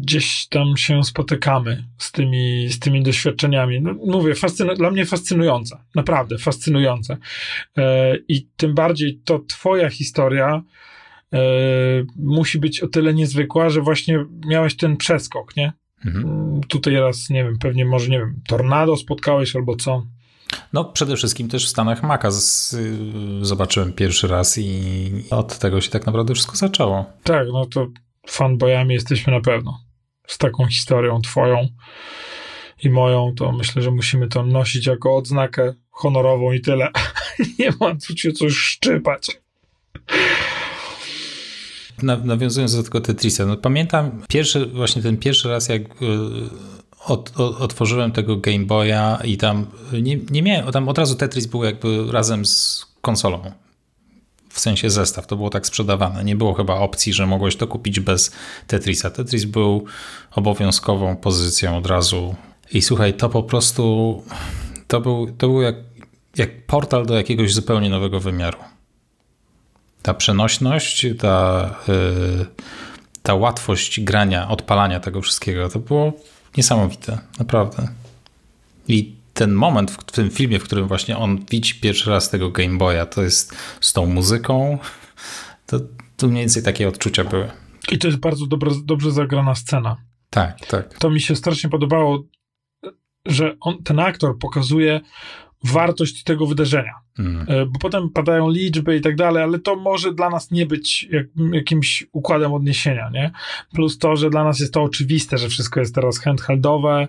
gdzieś 0.00 0.46
tam 0.46 0.76
się 0.76 1.04
spotykamy 1.04 1.84
z 1.98 2.12
tymi, 2.12 2.68
z 2.68 2.78
tymi 2.78 3.02
doświadczeniami. 3.02 3.80
No, 3.80 3.94
mówię, 4.06 4.34
dla 4.76 4.90
mnie 4.90 5.06
fascynujące, 5.06 5.78
naprawdę 5.94 6.38
fascynujące. 6.38 7.16
E, 7.78 8.16
I 8.28 8.46
tym 8.56 8.74
bardziej 8.74 9.20
to 9.24 9.38
twoja 9.38 9.90
historia 9.90 10.62
musi 12.16 12.58
być 12.58 12.80
o 12.80 12.88
tyle 12.88 13.14
niezwykła, 13.14 13.70
że 13.70 13.80
właśnie 13.80 14.24
miałeś 14.46 14.76
ten 14.76 14.96
przeskok, 14.96 15.56
nie? 15.56 15.72
Mhm. 16.04 16.60
Tutaj 16.68 16.94
raz, 16.94 17.30
nie 17.30 17.44
wiem, 17.44 17.58
pewnie 17.58 17.84
może, 17.84 18.10
nie 18.10 18.18
wiem, 18.18 18.40
tornado 18.48 18.96
spotkałeś 18.96 19.56
albo 19.56 19.76
co? 19.76 20.06
No 20.72 20.84
przede 20.84 21.16
wszystkim 21.16 21.48
też 21.48 21.66
w 21.66 21.68
Stanach 21.68 22.02
Maca 22.02 22.30
z, 22.30 22.72
y, 22.72 23.44
zobaczyłem 23.46 23.92
pierwszy 23.92 24.28
raz 24.28 24.58
i 24.58 25.10
od 25.30 25.58
tego 25.58 25.80
się 25.80 25.90
tak 25.90 26.06
naprawdę 26.06 26.34
wszystko 26.34 26.56
zaczęło. 26.56 27.04
Tak, 27.22 27.48
no 27.52 27.66
to 27.66 27.86
fanboyami 28.26 28.94
jesteśmy 28.94 29.32
na 29.32 29.40
pewno. 29.40 29.80
Z 30.26 30.38
taką 30.38 30.66
historią 30.66 31.20
twoją 31.20 31.68
i 32.82 32.90
moją, 32.90 33.34
to 33.36 33.52
myślę, 33.52 33.82
że 33.82 33.90
musimy 33.90 34.28
to 34.28 34.42
nosić 34.42 34.86
jako 34.86 35.16
odznakę 35.16 35.74
honorową 35.90 36.52
i 36.52 36.60
tyle. 36.60 36.88
Nie 37.58 37.70
ma 37.80 37.94
tu 37.94 38.16
się 38.16 38.32
coś 38.32 38.52
szczypać. 38.52 39.40
Na, 42.02 42.16
nawiązując 42.16 42.76
do 42.76 42.82
tego 42.82 43.00
Tetrisa, 43.00 43.46
no 43.46 43.56
pamiętam 43.56 44.22
pierwszy, 44.28 44.66
właśnie 44.66 45.02
ten 45.02 45.16
pierwszy 45.16 45.48
raz, 45.48 45.68
jak 45.68 45.82
od, 47.06 47.40
od, 47.40 47.60
otworzyłem 47.60 48.12
tego 48.12 48.36
Game 48.36 48.64
Boya 48.64 49.24
i 49.24 49.36
tam 49.36 49.66
nie, 50.02 50.16
nie 50.30 50.42
miałem, 50.42 50.72
tam 50.72 50.88
od 50.88 50.98
razu 50.98 51.14
Tetris 51.14 51.46
był 51.46 51.64
jakby 51.64 52.12
razem 52.12 52.46
z 52.46 52.86
konsolą. 53.00 53.52
W 54.50 54.60
sensie 54.60 54.90
zestaw, 54.90 55.26
to 55.26 55.36
było 55.36 55.50
tak 55.50 55.66
sprzedawane. 55.66 56.24
Nie 56.24 56.36
było 56.36 56.54
chyba 56.54 56.74
opcji, 56.74 57.12
że 57.12 57.26
mogłeś 57.26 57.56
to 57.56 57.66
kupić 57.66 58.00
bez 58.00 58.32
Tetrisa. 58.66 59.10
Tetris 59.10 59.44
był 59.44 59.84
obowiązkową 60.30 61.16
pozycją 61.16 61.76
od 61.76 61.86
razu. 61.86 62.34
I 62.72 62.82
słuchaj, 62.82 63.14
to 63.14 63.28
po 63.28 63.42
prostu 63.42 64.22
to 64.86 65.00
był, 65.00 65.26
to 65.38 65.48
był 65.48 65.62
jak, 65.62 65.74
jak 66.36 66.66
portal 66.66 67.06
do 67.06 67.14
jakiegoś 67.14 67.54
zupełnie 67.54 67.90
nowego 67.90 68.20
wymiaru. 68.20 68.58
Ta 70.06 70.14
przenośność, 70.14 71.06
ta, 71.18 71.70
yy, 71.88 72.46
ta 73.22 73.34
łatwość 73.34 74.00
grania, 74.00 74.48
odpalania 74.48 75.00
tego 75.00 75.22
wszystkiego, 75.22 75.68
to 75.68 75.78
było 75.78 76.12
niesamowite, 76.56 77.18
naprawdę. 77.38 77.88
I 78.88 79.14
ten 79.34 79.52
moment 79.52 79.90
w 79.90 80.04
tym 80.12 80.30
filmie, 80.30 80.58
w 80.58 80.64
którym 80.64 80.88
właśnie 80.88 81.18
on 81.18 81.44
widzi 81.50 81.74
pierwszy 81.74 82.10
raz 82.10 82.30
tego 82.30 82.50
Game 82.50 82.78
Boya, 82.78 83.06
to 83.06 83.22
jest 83.22 83.56
z 83.80 83.92
tą 83.92 84.06
muzyką, 84.06 84.78
to, 85.66 85.80
to 86.16 86.28
mniej 86.28 86.42
więcej 86.42 86.62
takie 86.62 86.88
odczucia 86.88 87.24
były. 87.24 87.50
I 87.92 87.98
to 87.98 88.08
jest 88.08 88.18
bardzo 88.18 88.46
dobra, 88.46 88.70
dobrze 88.84 89.12
zagrana 89.12 89.54
scena. 89.54 89.96
Tak, 90.30 90.66
tak. 90.66 90.98
To 90.98 91.10
mi 91.10 91.20
się 91.20 91.36
strasznie 91.36 91.70
podobało, 91.70 92.24
że 93.26 93.56
on, 93.60 93.82
ten 93.82 93.98
aktor 93.98 94.38
pokazuje 94.38 95.00
wartość 95.64 96.22
tego 96.22 96.46
wydarzenia. 96.46 96.92
Mm. 97.18 97.46
Bo 97.72 97.78
potem 97.78 98.10
padają 98.10 98.50
liczby 98.50 98.96
i 98.96 99.00
tak 99.00 99.16
dalej, 99.16 99.42
ale 99.42 99.58
to 99.58 99.76
może 99.76 100.14
dla 100.14 100.30
nas 100.30 100.50
nie 100.50 100.66
być 100.66 101.02
jak, 101.10 101.26
jakimś 101.52 102.06
układem 102.12 102.52
odniesienia, 102.54 103.10
nie? 103.12 103.30
Plus 103.74 103.98
to, 103.98 104.16
że 104.16 104.30
dla 104.30 104.44
nas 104.44 104.60
jest 104.60 104.74
to 104.74 104.82
oczywiste, 104.82 105.38
że 105.38 105.48
wszystko 105.48 105.80
jest 105.80 105.94
teraz 105.94 106.18
handheldowe. 106.18 107.08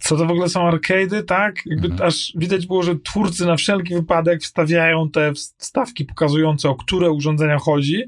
Co 0.00 0.16
to 0.16 0.26
w 0.26 0.30
ogóle 0.30 0.48
są 0.48 0.68
arcady, 0.68 1.22
tak? 1.22 1.66
Jakby 1.66 1.86
Mhm. 1.88 2.08
aż 2.08 2.32
widać 2.36 2.66
było, 2.66 2.82
że 2.82 2.96
twórcy 2.96 3.46
na 3.46 3.56
wszelki 3.56 3.94
wypadek 3.94 4.42
wstawiają 4.42 5.10
te 5.10 5.32
wstawki 5.34 6.04
pokazujące, 6.04 6.68
o 6.68 6.74
które 6.74 7.10
urządzenia 7.10 7.58
chodzi, 7.58 8.04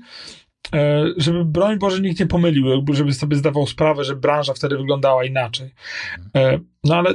e, 0.74 1.04
żeby 1.16 1.44
broń 1.44 1.78
Boże 1.78 2.00
nikt 2.00 2.20
nie 2.20 2.26
pomylił, 2.26 2.66
żeby 2.92 3.12
sobie 3.12 3.36
zdawał 3.36 3.66
sprawę, 3.66 4.04
że 4.04 4.16
branża 4.16 4.54
wtedy 4.54 4.76
wyglądała 4.76 5.24
inaczej. 5.24 5.70
E, 6.36 6.58
No 6.84 6.96
ale 6.96 7.14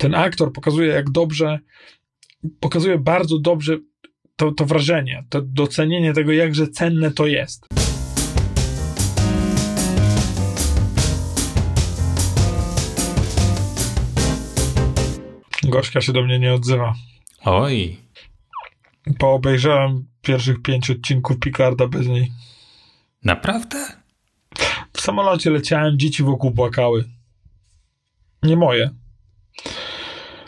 ten 0.00 0.14
aktor 0.14 0.52
pokazuje, 0.52 0.88
jak 0.88 1.10
dobrze, 1.10 1.58
pokazuje 2.60 2.98
bardzo 2.98 3.38
dobrze 3.38 3.78
to, 4.36 4.52
to 4.52 4.64
wrażenie, 4.66 5.24
to 5.28 5.42
docenienie 5.42 6.12
tego, 6.12 6.32
jakże 6.32 6.68
cenne 6.68 7.10
to 7.10 7.26
jest. 7.26 7.66
Gorzka 15.64 16.00
się 16.00 16.12
do 16.12 16.22
mnie 16.22 16.38
nie 16.38 16.54
odzywa. 16.54 16.94
Oj, 17.44 17.96
Bo 19.18 19.32
obejrzałem 19.32 20.06
pierwszych 20.22 20.62
pięć 20.62 20.90
odcinków 20.90 21.38
Picarda 21.38 21.86
bez 21.88 22.06
niej. 22.06 22.32
naprawdę? 23.24 23.86
W 24.92 25.00
samolocie 25.00 25.50
leciałem, 25.50 25.98
dzieci 25.98 26.22
wokół 26.22 26.50
płakały. 26.52 27.04
Nie 28.42 28.56
moje. 28.56 28.99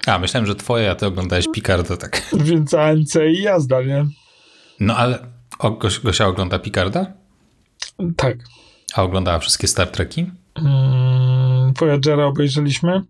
A, 0.06 0.18
myślałem, 0.18 0.46
że 0.46 0.54
twoje, 0.54 0.90
a 0.90 0.94
ty 0.94 1.06
oglądałeś 1.06 1.46
Picarda, 1.54 1.96
tak. 1.96 2.22
Więc 2.44 2.74
ANC 2.74 3.14
i 3.30 3.42
jazda, 3.42 3.82
nie? 3.82 4.06
No 4.80 4.96
ale 4.96 5.18
o, 5.58 5.70
Goś, 5.70 5.98
Gosia 6.00 6.26
ogląda 6.26 6.58
Picarda? 6.58 7.12
Tak. 8.16 8.36
A 8.94 9.02
oglądała 9.02 9.38
wszystkie 9.38 9.68
Star 9.68 9.88
Treki? 9.88 10.26
Mm, 10.54 11.72
Voyagera 11.78 12.24
obejrzeliśmy. 12.26 13.02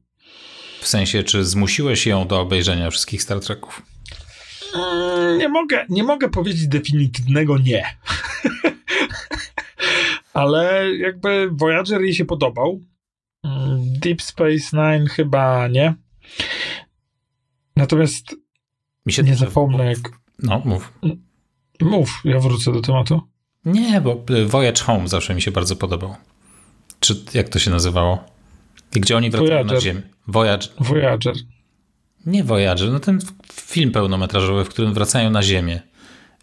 W 0.80 0.86
sensie, 0.88 1.22
czy 1.22 1.44
zmusiłeś 1.44 2.06
ją 2.06 2.26
do 2.26 2.40
obejrzenia 2.40 2.90
wszystkich 2.90 3.22
Star 3.22 3.40
Treków? 3.40 3.82
Mm, 4.74 5.38
Nie 5.38 5.48
mogę, 5.48 5.86
nie 5.88 6.02
mogę 6.04 6.28
powiedzieć 6.28 6.68
definitywnego 6.68 7.58
nie. 7.58 7.84
Ale 10.34 10.90
jakby 10.96 11.48
Voyager 11.52 12.00
jej 12.02 12.14
się 12.14 12.24
podobał. 12.24 12.80
Mm, 13.44 13.78
Deep 13.98 14.22
Space 14.22 14.68
Nine 14.72 15.06
chyba 15.06 15.68
nie. 15.68 15.94
Natomiast 17.82 18.36
Mi 19.06 19.12
się 19.12 19.22
nie 19.22 19.36
zapomnę, 19.36 19.84
jak. 19.84 19.98
No, 20.38 20.62
mów. 20.64 20.92
Mów, 21.80 22.20
ja 22.24 22.40
wrócę 22.40 22.72
do 22.72 22.80
tematu. 22.80 23.20
Nie, 23.64 24.00
bo 24.00 24.24
y, 24.30 24.46
Voyage 24.46 24.82
Home 24.82 25.08
zawsze 25.08 25.34
mi 25.34 25.42
się 25.42 25.50
bardzo 25.50 25.76
podobał. 25.76 26.16
Czy 27.00 27.24
jak 27.34 27.48
to 27.48 27.58
się 27.58 27.70
nazywało? 27.70 28.24
Gdzie 28.92 29.16
oni 29.16 29.30
wracają 29.30 29.50
na 29.50 29.56
Voyager. 29.64 29.82
Ziemię? 29.82 30.02
Voyage. 30.28 30.68
Voyager. 30.80 31.34
Nie 32.26 32.44
Voyager, 32.44 32.90
no 32.90 33.00
ten 33.00 33.18
film 33.52 33.92
pełnometrażowy, 33.92 34.64
w 34.64 34.68
którym 34.68 34.94
wracają 34.94 35.30
na 35.30 35.42
Ziemię. 35.42 35.82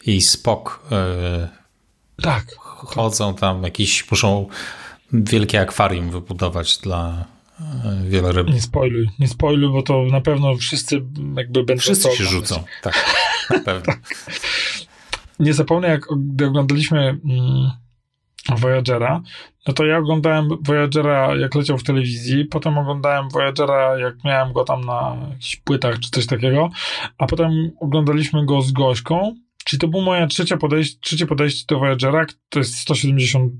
I 0.05 0.21
Spock 0.21 0.79
y, 0.91 2.21
Tak. 2.21 2.45
chodzą 2.59 3.33
tam, 3.35 3.63
jakiś 3.63 4.11
muszą 4.11 4.47
wielkie 5.13 5.61
akwarium 5.61 6.11
wybudować 6.11 6.77
dla 6.77 7.25
y, 8.05 8.09
wieloryb. 8.09 8.47
Nie 8.47 8.61
spoiluj, 8.61 9.09
nie 9.19 9.27
spoiluj, 9.27 9.71
bo 9.71 9.81
to 9.81 10.03
na 10.03 10.21
pewno 10.21 10.55
wszyscy 10.55 10.95
jakby 11.37 11.63
będą. 11.63 11.81
Wszyscy 11.81 12.15
się 12.15 12.23
rzucą. 12.23 12.63
Tak, 12.81 13.15
na 13.49 13.59
pewno. 13.73 13.93
nie 15.39 15.53
zapomnę, 15.53 15.87
jak 15.87 16.01
gdy 16.17 16.45
oglądaliśmy 16.45 16.99
mm, 16.99 17.71
Voyagera, 18.57 19.21
no 19.67 19.73
to 19.73 19.85
ja 19.85 19.97
oglądałem 19.97 20.49
Voyagera, 20.61 21.35
jak 21.35 21.55
leciał 21.55 21.77
w 21.77 21.83
telewizji, 21.83 22.45
potem 22.45 22.77
oglądałem 22.77 23.29
Voyagera, 23.29 23.99
jak 23.99 24.23
miałem 24.23 24.53
go 24.53 24.63
tam 24.63 24.81
na 24.81 25.17
jakichś 25.29 25.55
płytach 25.55 25.99
czy 25.99 26.09
coś 26.09 26.25
takiego, 26.25 26.69
a 27.17 27.25
potem 27.25 27.71
oglądaliśmy 27.79 28.45
go 28.45 28.61
z 28.61 28.71
Gośką, 28.71 29.35
czyli 29.65 29.79
to 29.79 29.87
było 29.87 30.03
moje 30.03 30.27
trzecie 30.27 30.57
podejście, 30.57 30.99
trzecie 31.01 31.25
podejście 31.25 31.65
do 31.67 31.79
Voyagera, 31.79 32.25
to 32.49 32.59
jest 32.59 32.77
170 32.77 33.53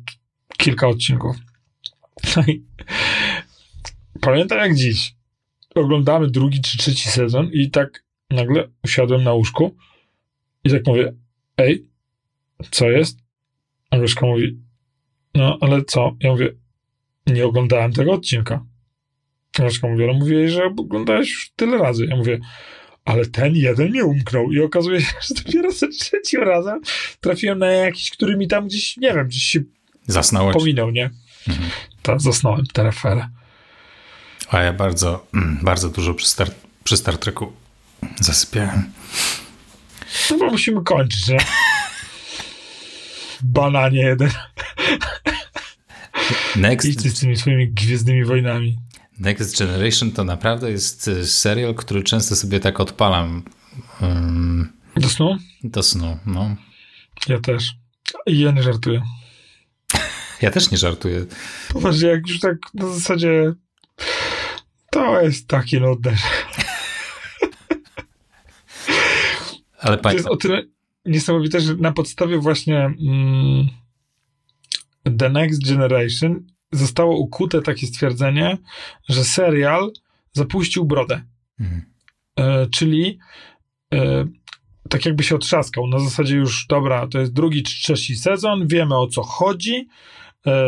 kilka 0.57 0.87
odcinków. 0.87 1.35
No 2.35 2.43
i 2.47 2.63
pamiętam 4.29 4.59
jak 4.59 4.75
dziś. 4.75 5.15
Oglądamy 5.75 6.29
drugi 6.29 6.61
czy 6.61 6.77
trzeci 6.77 7.09
sezon 7.09 7.49
i 7.53 7.69
tak 7.69 8.03
nagle 8.29 8.67
usiadłem 8.83 9.23
na 9.23 9.33
łóżku 9.33 9.75
i 10.63 10.69
tak 10.69 10.87
mówię, 10.87 11.13
ej, 11.57 11.87
co 12.71 12.89
jest? 12.89 13.19
Agnieszka 13.91 14.25
mówi, 14.25 14.59
no 15.35 15.57
ale 15.61 15.85
co? 15.85 16.15
Ja 16.19 16.31
mówię, 16.31 16.49
nie 17.27 17.45
oglądałem 17.45 17.93
tego 17.93 18.13
odcinka. 18.13 18.65
Agnieszka 19.59 19.87
mówi, 19.87 20.03
ale 20.03 20.13
mówiłeś, 20.13 20.51
że 20.51 20.65
oglądałeś 20.65 21.29
już 21.29 21.51
tyle 21.55 21.77
razy. 21.77 22.05
Ja 22.05 22.15
mówię, 22.15 22.39
ale 23.05 23.25
ten 23.25 23.55
jeden 23.55 23.91
mi 23.91 24.01
umknął 24.01 24.51
i 24.51 24.59
okazuje 24.59 25.01
się, 25.01 25.13
że 25.27 25.43
dopiero 25.43 25.71
za 25.71 25.87
trzecim 25.87 26.43
razem 26.43 26.81
trafiłem 27.21 27.59
na 27.59 27.67
jakiś, 27.67 28.11
który 28.11 28.37
mi 28.37 28.47
tam 28.47 28.67
gdzieś, 28.67 28.97
nie 28.97 29.13
wiem, 29.13 29.27
gdzieś 29.27 29.43
się 29.43 29.59
Zasnąłeś? 30.07 30.53
pominął, 30.53 30.91
nie? 30.91 31.09
Mhm. 31.47 31.69
Tak, 32.01 32.21
zasnąłem, 32.21 32.65
tereferę. 32.65 33.29
A 34.49 34.61
ja 34.61 34.73
bardzo, 34.73 35.27
bardzo 35.61 35.89
dużo 35.89 36.13
przy 36.13 36.27
Star, 36.27 36.51
przy 36.83 36.97
Star 36.97 37.17
Treku 37.17 37.53
zasypiałem. 38.19 38.91
No 40.31 40.37
bo 40.37 40.45
musimy 40.45 40.83
kończyć, 40.83 41.27
nie? 41.27 41.37
Bananie 43.41 43.99
jeden. 43.99 44.31
Next, 46.55 46.87
Idźcie 46.87 47.09
z 47.09 47.19
tymi 47.19 47.37
swoimi 47.37 47.71
gwiezdnymi 47.71 48.25
wojnami. 48.25 48.77
Next 49.19 49.59
Generation 49.59 50.11
to 50.11 50.23
naprawdę 50.23 50.71
jest 50.71 51.07
y, 51.07 51.27
serial, 51.27 51.75
który 51.75 52.03
często 52.03 52.35
sobie 52.35 52.59
tak 52.59 52.79
odpalam 52.79 53.43
um, 54.01 54.73
Do 54.95 55.09
snu? 55.09 55.37
do 55.63 55.83
snu. 55.83 56.17
No. 56.25 56.55
Ja 57.27 57.39
też. 57.39 57.73
I 58.25 58.39
ja 58.39 58.51
nie 58.51 58.63
żartuję. 58.63 59.01
Ja 60.41 60.51
też 60.51 60.71
nie 60.71 60.77
żartuję. 60.77 61.25
Poważnie, 61.73 62.09
jak 62.09 62.27
już 62.27 62.39
tak 62.39 62.57
na 62.73 62.87
zasadzie 62.87 63.53
to 64.91 65.21
jest 65.21 65.47
takie 65.47 65.79
nudne. 65.79 66.15
Ale 69.79 69.97
To 69.97 70.11
jest 70.11 70.27
o 70.27 70.37
tyle 70.37 70.63
niesamowite, 71.05 71.61
że 71.61 71.75
na 71.75 71.91
podstawie 71.91 72.37
właśnie 72.37 72.77
mm, 72.77 73.67
The 75.17 75.29
Next 75.29 75.67
Generation 75.69 76.43
zostało 76.71 77.17
ukute 77.17 77.61
takie 77.61 77.87
stwierdzenie, 77.87 78.57
że 79.09 79.23
serial 79.23 79.91
zapuścił 80.33 80.85
brodę. 80.85 81.21
Mhm. 81.59 81.81
E, 82.35 82.67
czyli 82.67 83.19
e, 83.93 84.25
tak 84.89 85.05
jakby 85.05 85.23
się 85.23 85.35
otrzaskał. 85.35 85.87
Na 85.87 85.99
zasadzie 85.99 86.35
już, 86.35 86.65
dobra, 86.67 87.07
to 87.07 87.19
jest 87.19 87.33
drugi 87.33 87.63
czy 87.63 87.81
trzeci 87.81 88.15
sezon, 88.15 88.67
wiemy 88.67 88.97
o 88.97 89.07
co 89.07 89.23
chodzi, 89.23 89.87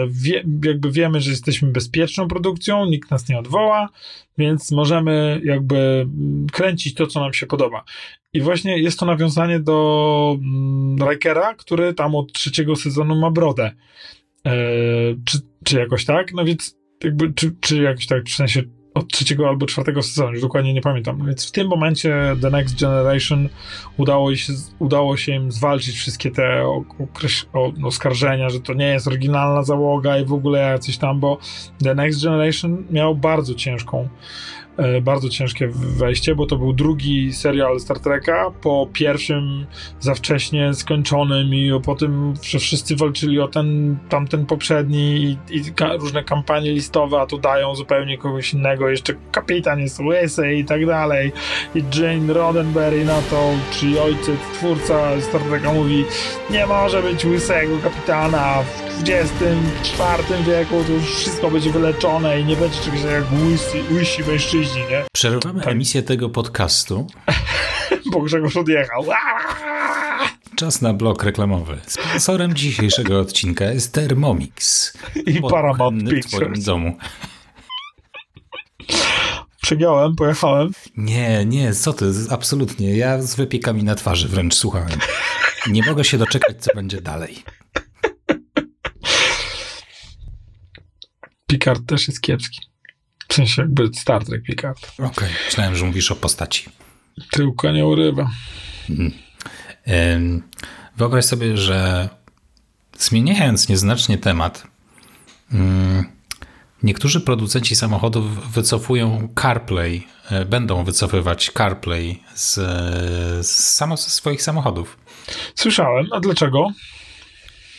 wie, 0.08 0.44
jakby 0.66 0.92
wiemy, 0.92 1.22
że 1.22 1.32
jesteśmy 1.32 1.72
bezpieczną 1.72 2.28
produkcją, 2.28 2.86
nikt 2.86 3.12
nas 3.12 3.30
nie 3.30 3.40
odwoła, 3.40 3.90
więc 4.38 4.72
możemy 4.72 5.42
jakby 5.44 5.78
mm, 5.78 6.48
kręcić 6.52 6.94
to, 6.94 7.08
co 7.08 7.20
nam 7.20 7.34
się 7.34 7.46
podoba. 7.46 7.84
I 8.34 8.42
właśnie 8.42 8.78
jest 8.78 9.00
to 9.00 9.06
nawiązanie 9.06 9.60
do 9.60 10.38
mm, 10.40 11.10
Rikera, 11.10 11.56
który 11.56 11.94
tam 11.94 12.16
od 12.16 12.34
trzeciego 12.34 12.76
sezonu 12.76 13.16
ma 13.16 13.32
brodę. 13.32 13.72
E, 14.46 14.52
czy, 15.26 15.40
czy 15.64 15.80
jakoś 15.80 16.06
tak? 16.06 16.34
No 16.34 16.46
więc 16.46 16.78
jakby, 17.04 17.34
czy, 17.34 17.56
czy 17.60 17.82
jakoś 17.82 18.08
tak, 18.08 18.26
w 18.26 18.36
sensie 18.36 18.64
od 18.94 19.08
trzeciego 19.08 19.48
albo 19.50 19.66
czwartego 19.66 20.02
sezonu, 20.04 20.32
już 20.32 20.42
dokładnie 20.42 20.74
nie 20.74 20.82
pamiętam. 20.82 21.18
No 21.20 21.26
Więc 21.26 21.48
w 21.48 21.52
tym 21.52 21.68
momencie 21.68 22.36
The 22.42 22.50
Next 22.50 22.80
Generation 22.82 23.50
udało 23.98 24.36
się, 24.36 24.54
udało 24.80 25.18
się 25.18 25.32
im 25.32 25.52
zwalczyć 25.52 25.96
wszystkie 25.96 26.32
te 26.32 26.64
o- 26.64 26.84
okreś- 27.00 27.46
o- 27.54 27.88
oskarżenia, 27.88 28.50
że 28.50 28.60
to 28.60 28.74
nie 28.74 28.86
jest 28.88 29.08
oryginalna 29.08 29.64
załoga 29.64 30.18
i 30.18 30.26
w 30.26 30.34
ogóle 30.34 30.60
jacyś 30.60 30.98
tam, 30.98 31.20
bo 31.20 31.38
The 31.84 31.96
Next 31.96 32.24
Generation 32.24 32.84
miał 32.92 33.16
bardzo 33.16 33.56
ciężką 33.56 34.08
bardzo 35.02 35.30
ciężkie 35.30 35.68
wejście, 35.74 36.36
bo 36.36 36.46
to 36.46 36.58
był 36.58 36.74
drugi 36.74 37.34
serial 37.34 37.80
Star 37.80 38.00
Treka, 38.00 38.52
po 38.62 38.88
pierwszym 38.94 39.66
za 40.00 40.16
wcześnie 40.16 40.74
skończonym 40.74 41.54
i 41.54 41.72
po 41.86 41.96
tym, 41.96 42.34
że 42.44 42.60
wszyscy 42.60 42.96
walczyli 42.96 43.40
o 43.40 43.48
ten, 43.48 43.98
tamten 44.10 44.46
poprzedni 44.46 45.38
i, 45.50 45.58
i 45.58 45.74
ka- 45.74 45.94
różne 45.96 46.24
kampanie 46.24 46.72
listowe, 46.72 47.20
a 47.22 47.26
tu 47.26 47.38
dają 47.38 47.76
zupełnie 47.76 48.18
kogoś 48.18 48.54
innego, 48.54 48.90
jeszcze 48.90 49.14
kapitan 49.32 49.80
jest 49.80 50.00
łysy 50.00 50.54
i 50.54 50.66
tak 50.66 50.86
dalej. 50.86 51.32
I 51.76 51.84
Jane 52.00 52.34
Roddenberry 52.34 53.06
na 53.06 53.22
to, 53.22 53.50
czyli 53.72 54.00
ojciec, 54.00 54.40
twórca 54.54 55.22
Star 55.22 55.42
Treka 55.42 55.74
mówi, 55.74 56.06
nie 56.50 56.68
może 56.68 57.02
być 57.02 57.26
łysego 57.26 57.78
kapitana. 57.84 58.64
W 58.64 59.04
XXIV 59.10 60.44
wieku, 60.48 60.84
to 60.88 60.94
już 60.94 61.16
wszystko 61.16 61.52
będzie 61.52 61.72
wyleczone 61.72 62.42
i 62.42 62.46
nie 62.46 62.56
będzie 62.56 62.80
czegoś 62.80 63.02
jak 63.04 63.24
łysy, 63.44 63.78
łysi 63.94 64.24
mężczyźni, 64.24 64.61
nie? 64.70 65.06
przerywamy 65.14 65.60
Tak. 65.62 65.72
emisję 65.74 66.04
tego 66.04 66.30
podcastu. 66.30 67.08
Bo 68.12 68.22
Grzegorz 68.22 68.58
odjechał. 68.58 69.06
Czas 70.56 70.82
na 70.82 70.94
blok 70.94 71.24
reklamowy. 71.24 71.78
Sponsorem 71.88 72.54
dzisiejszego 72.54 73.20
odcinka 73.20 73.66
jest 73.66 73.94
Thermomix. 73.94 74.94
I 75.26 75.42
Paramount 75.42 75.78
Podwójny 75.78 76.22
w 76.22 76.26
twoim 76.26 76.42
Pictures. 76.42 76.66
domu. 76.66 76.98
Przegiąłem, 79.62 80.16
pojechałem. 80.16 80.72
Nie, 80.98 81.46
nie, 81.46 81.74
co 81.74 81.94
ty, 81.94 82.06
absolutnie. 82.30 82.98
Ja 82.98 83.22
z 83.22 83.36
wypiekami 83.36 83.84
na 83.84 83.96
twarzy 83.96 84.28
wręcz 84.28 84.54
słuchałem. 84.56 85.00
Nie 85.68 85.84
mogę 85.84 86.04
się 86.04 86.18
doczekać, 86.18 86.58
co 86.64 86.72
będzie 86.76 87.02
dalej. 87.02 87.44
Picard 91.48 91.82
też 91.88 92.08
jest 92.08 92.22
kiepski. 92.22 92.71
W 93.32 93.34
sensie 93.34 93.62
jakby 93.62 93.90
Star 93.94 94.26
Trek 94.26 94.44
Picard. 94.44 94.92
Okej, 95.00 95.30
myślałem, 95.46 95.76
że 95.76 95.86
mówisz 95.86 96.12
o 96.12 96.16
postaci. 96.16 96.70
Tyłka 97.32 97.72
nie 97.72 97.86
urywa. 97.86 98.30
Ym, 98.90 100.44
Wyobraź 100.98 101.26
sobie, 101.26 101.58
że 101.58 102.10
zmieniając 102.98 103.70
nieznacznie 103.70 104.18
temat, 104.18 104.68
ym, 105.54 106.06
niektórzy 106.84 107.22
producenci 107.22 107.76
samochodów 107.76 108.52
wycofują 108.52 109.28
CarPlay, 109.42 110.08
e, 110.30 110.46
będą 110.46 110.84
wycofywać 110.84 111.52
CarPlay 111.58 112.24
z, 112.36 112.54
z, 113.48 113.52
samo, 113.52 113.98
ze 113.98 114.10
swoich 114.10 114.42
samochodów, 114.44 114.98
Słyszałem, 115.56 116.06
a 116.12 116.20
dlaczego? 116.20 116.68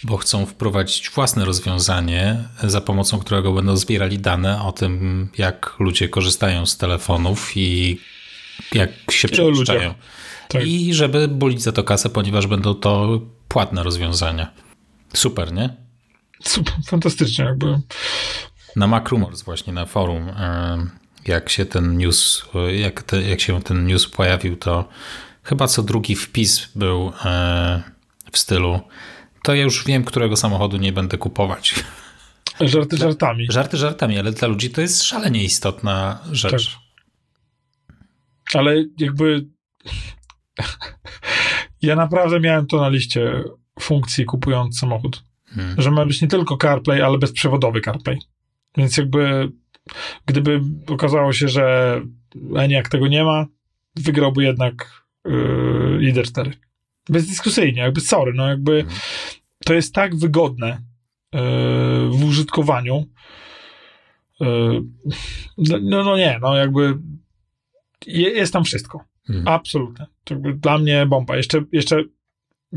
Bo 0.05 0.17
chcą 0.17 0.47
wprowadzić 0.47 1.11
własne 1.11 1.45
rozwiązanie, 1.45 2.45
za 2.63 2.81
pomocą 2.81 3.19
którego 3.19 3.53
będą 3.53 3.77
zbierali 3.77 4.19
dane 4.19 4.63
o 4.63 4.73
tym, 4.73 5.29
jak 5.39 5.75
ludzie 5.79 6.09
korzystają 6.09 6.67
z 6.67 6.77
telefonów 6.77 7.57
i 7.57 7.99
jak 8.75 8.91
się 9.11 9.29
przemieszczają. 9.29 9.95
Tak. 10.49 10.67
I 10.67 10.95
żeby 10.95 11.29
bulić 11.29 11.63
za 11.63 11.73
to 11.73 11.85
kasę, 11.85 12.11
ponieważ 12.11 12.47
będą 12.47 12.75
to 12.75 13.21
płatne 13.49 13.83
rozwiązania. 13.83 14.51
Super, 15.15 15.53
nie? 15.53 15.77
Super, 16.43 16.75
fantastycznie 16.87 17.45
jakby. 17.45 17.81
Na 18.77 18.87
Macrumors 18.87 19.43
właśnie 19.43 19.73
na 19.73 19.87
forum, 19.87 20.29
em, 20.29 20.91
jak 21.27 21.49
się 21.49 21.67
ten 21.67 21.97
news, 21.97 22.45
jak, 22.75 23.03
te, 23.03 23.23
jak 23.23 23.41
się 23.41 23.63
ten 23.63 23.87
news 23.87 24.07
pojawił, 24.07 24.57
to 24.57 24.89
chyba 25.43 25.69
co 25.69 25.83
drugi 25.83 26.17
wpis 26.17 26.69
był 26.75 27.13
e, 27.25 27.83
w 28.33 28.39
stylu 28.39 28.81
to 29.43 29.55
ja 29.55 29.63
już 29.63 29.85
wiem, 29.85 30.05
którego 30.05 30.37
samochodu 30.37 30.77
nie 30.77 30.93
będę 30.93 31.19
kupować. 31.19 31.75
Żarty 32.61 32.97
żartami. 32.97 33.47
Żarty 33.51 33.77
żartami, 33.77 34.19
ale 34.19 34.33
dla 34.33 34.49
ludzi 34.49 34.71
to 34.71 34.81
jest 34.81 35.03
szalenie 35.03 35.45
istotna 35.45 36.19
rzecz. 36.33 36.79
Ale 38.55 38.85
jakby 38.99 39.47
ja 41.83 41.97
naprawdę 41.97 42.41
miałem 42.41 42.67
to 42.67 42.81
na 42.81 42.89
liście 42.89 43.45
funkcji 43.81 44.25
kupując 44.25 44.79
samochód. 44.79 45.25
Hmm. 45.47 45.75
Że 45.79 45.91
ma 45.91 46.07
być 46.07 46.23
nie 46.23 46.29
tylko 46.29 46.57
CarPlay, 46.57 47.03
ale 47.03 47.19
bezprzewodowy 47.19 47.81
CarPlay. 47.81 48.19
Więc 48.77 48.97
jakby 48.97 49.53
gdyby 50.27 50.61
okazało 50.87 51.33
się, 51.33 51.49
że 51.49 52.01
Eniak 52.57 52.89
tego 52.89 53.09
nie 53.09 53.25
ma, 53.25 53.47
wygrałby 53.97 54.45
jednak 54.45 55.05
yy, 55.25 55.99
Lider 55.99 56.25
4. 56.25 56.53
Bezdyskusyjnie, 57.09 57.83
jakby 57.83 58.01
sorry, 58.01 58.33
no 58.35 58.49
jakby 58.49 58.81
Mhm. 58.81 59.01
to 59.65 59.75
jest 59.75 59.95
tak 59.95 60.17
wygodne 60.17 60.81
yy, 61.33 61.41
w 62.11 62.25
użytkowaniu. 62.25 63.07
Yy, 64.41 64.83
no, 65.83 66.05
no, 66.05 66.17
nie, 66.17 66.39
no 66.43 66.57
jakby 66.57 66.99
je, 68.07 68.31
jest 68.31 68.53
tam 68.53 68.65
wszystko. 68.65 69.05
Hmm. 69.27 69.49
Absolutnie. 69.49 70.07
To 70.25 70.35
jakby 70.35 70.55
dla 70.55 70.79
mnie 70.79 71.07
bomba. 71.07 71.37
Jeszcze, 71.37 71.65
jeszcze 71.73 72.05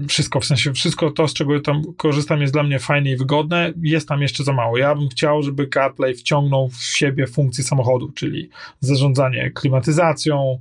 wszystko, 0.08 0.40
w 0.40 0.46
sensie 0.46 0.74
wszystko 0.74 1.12
to, 1.12 1.28
z 1.28 1.34
czego 1.34 1.60
tam 1.60 1.82
korzystam, 1.98 2.42
jest 2.42 2.54
dla 2.54 2.64
mnie 2.64 2.80
fajne 2.80 3.12
i 3.12 3.18
wygodne. 3.18 3.74
Jest 3.82 4.08
tam 4.08 4.22
jeszcze 4.22 4.44
za 4.44 4.54
mało. 4.54 4.78
Ja 4.78 4.96
bym 4.96 5.10
chciał, 5.10 5.44
żeby 5.44 5.68
CarPlay 5.68 6.16
wciągnął 6.16 6.70
w 6.70 6.84
siebie 6.84 7.28
funkcję 7.28 7.64
samochodu, 7.64 8.12
czyli 8.12 8.50
zarządzanie 8.80 9.52
klimatyzacją, 9.52 10.60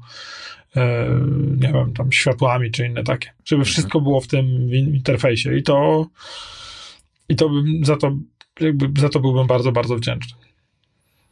nie 1.56 1.72
wiem, 1.72 1.92
tam 1.92 2.12
światłami 2.12 2.70
czy 2.70 2.86
inne 2.86 3.04
takie. 3.04 3.30
Żeby 3.44 3.64
wszystko 3.64 4.00
było 4.00 4.20
w 4.20 4.26
tym 4.26 4.74
interfejsie 4.74 5.56
i 5.56 5.62
to 5.62 6.06
i 7.28 7.36
to 7.36 7.48
bym 7.48 7.84
za 7.84 7.96
to 7.96 8.16
jakby 8.60 9.00
za 9.00 9.08
to 9.08 9.20
byłbym 9.20 9.46
bardzo, 9.46 9.72
bardzo 9.72 9.96
wdzięczny. 9.96 10.38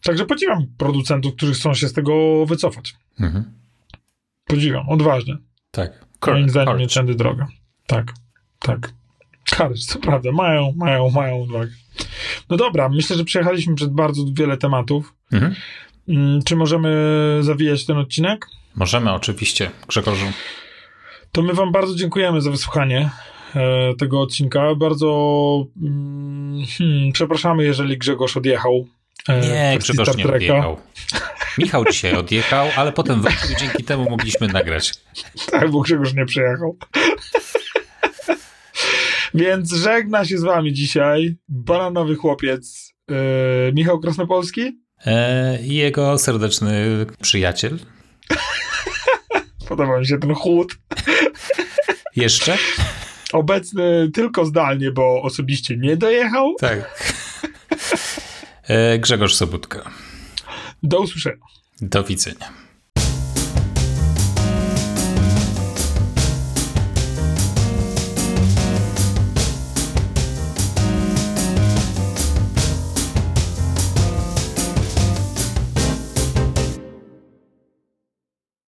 Także 0.02 0.26
podziwiam 0.26 0.66
producentów, 0.78 1.34
którzy 1.34 1.54
chcą 1.54 1.74
się 1.74 1.88
z 1.88 1.92
tego 1.92 2.46
wycofać. 2.46 2.94
Mhm. 3.20 3.44
Podziwiam, 4.46 4.88
odważnie. 4.88 5.36
Tak. 5.70 6.06
Moim 6.26 6.50
zdaniem 6.50 6.78
nie 6.78 6.86
tędy 6.86 7.14
droga. 7.14 7.46
Tak, 7.86 8.12
tak. 8.58 8.92
Courage, 9.44 9.74
co 9.74 9.98
prawda, 9.98 10.32
mają, 10.32 10.72
mają, 10.76 11.10
mają 11.10 11.42
odwagę. 11.42 11.70
No 12.50 12.56
dobra, 12.56 12.88
myślę, 12.88 13.16
że 13.16 13.24
przejechaliśmy 13.24 13.74
przez 13.74 13.88
bardzo 13.88 14.22
wiele 14.32 14.56
tematów. 14.56 15.14
Mhm. 15.32 15.54
Mm, 16.08 16.42
Czy 16.42 16.56
możemy 16.56 16.90
zawijać 17.40 17.86
ten 17.86 17.98
odcinek? 17.98 18.46
Możemy 18.74 19.12
oczywiście, 19.12 19.70
Grzegorzu. 19.88 20.26
To 21.32 21.42
my 21.42 21.54
Wam 21.54 21.72
bardzo 21.72 21.94
dziękujemy 21.94 22.40
za 22.40 22.50
wysłuchanie 22.50 23.10
e, 23.54 23.94
tego 23.98 24.20
odcinka. 24.20 24.74
Bardzo 24.74 25.66
mm, 25.82 26.64
hmm, 26.78 27.12
przepraszamy, 27.12 27.64
jeżeli 27.64 27.98
Grzegorz 27.98 28.36
odjechał. 28.36 28.86
e, 29.28 29.40
Nie, 29.40 29.78
Grzegorz 29.78 30.16
nie 30.16 30.26
odjechał. 30.26 30.76
Michał 31.58 31.84
dzisiaj 31.84 32.14
odjechał, 32.16 32.68
ale 32.76 32.92
potem 32.92 33.22
wrócił 33.22 33.56
dzięki 33.58 33.84
temu 33.84 34.10
mogliśmy 34.10 34.48
nagrać. 34.48 34.92
Tak, 35.50 35.70
bo 35.70 35.80
Grzegorz 35.80 36.14
nie 36.14 36.24
przyjechał. 36.26 36.76
Więc 39.34 39.72
żegna 39.72 40.24
się 40.24 40.38
z 40.38 40.42
Wami 40.42 40.72
dzisiaj 40.72 41.36
bananowy 41.48 42.14
chłopiec 42.16 42.94
e, 43.10 43.14
Michał 43.72 44.00
Krasnopolski. 44.00 44.78
E, 45.06 45.58
I 45.62 45.74
jego 45.74 46.18
serdeczny 46.18 47.06
przyjaciel. 47.20 47.78
Podoba 49.68 49.98
mi 49.98 50.06
się 50.06 50.18
ten 50.18 50.34
chłód. 50.34 50.78
Jeszcze? 52.16 52.58
Obecny 53.32 54.10
tylko 54.14 54.44
zdalnie, 54.44 54.90
bo 54.90 55.22
osobiście 55.22 55.76
nie 55.76 55.96
dojechał. 55.96 56.54
Tak. 56.60 57.04
E, 58.62 58.98
Grzegorz 58.98 59.34
Sobutka. 59.34 59.90
Do 60.82 61.00
usłyszenia. 61.00 61.36
Do 61.80 62.04
widzenia. 62.04 62.52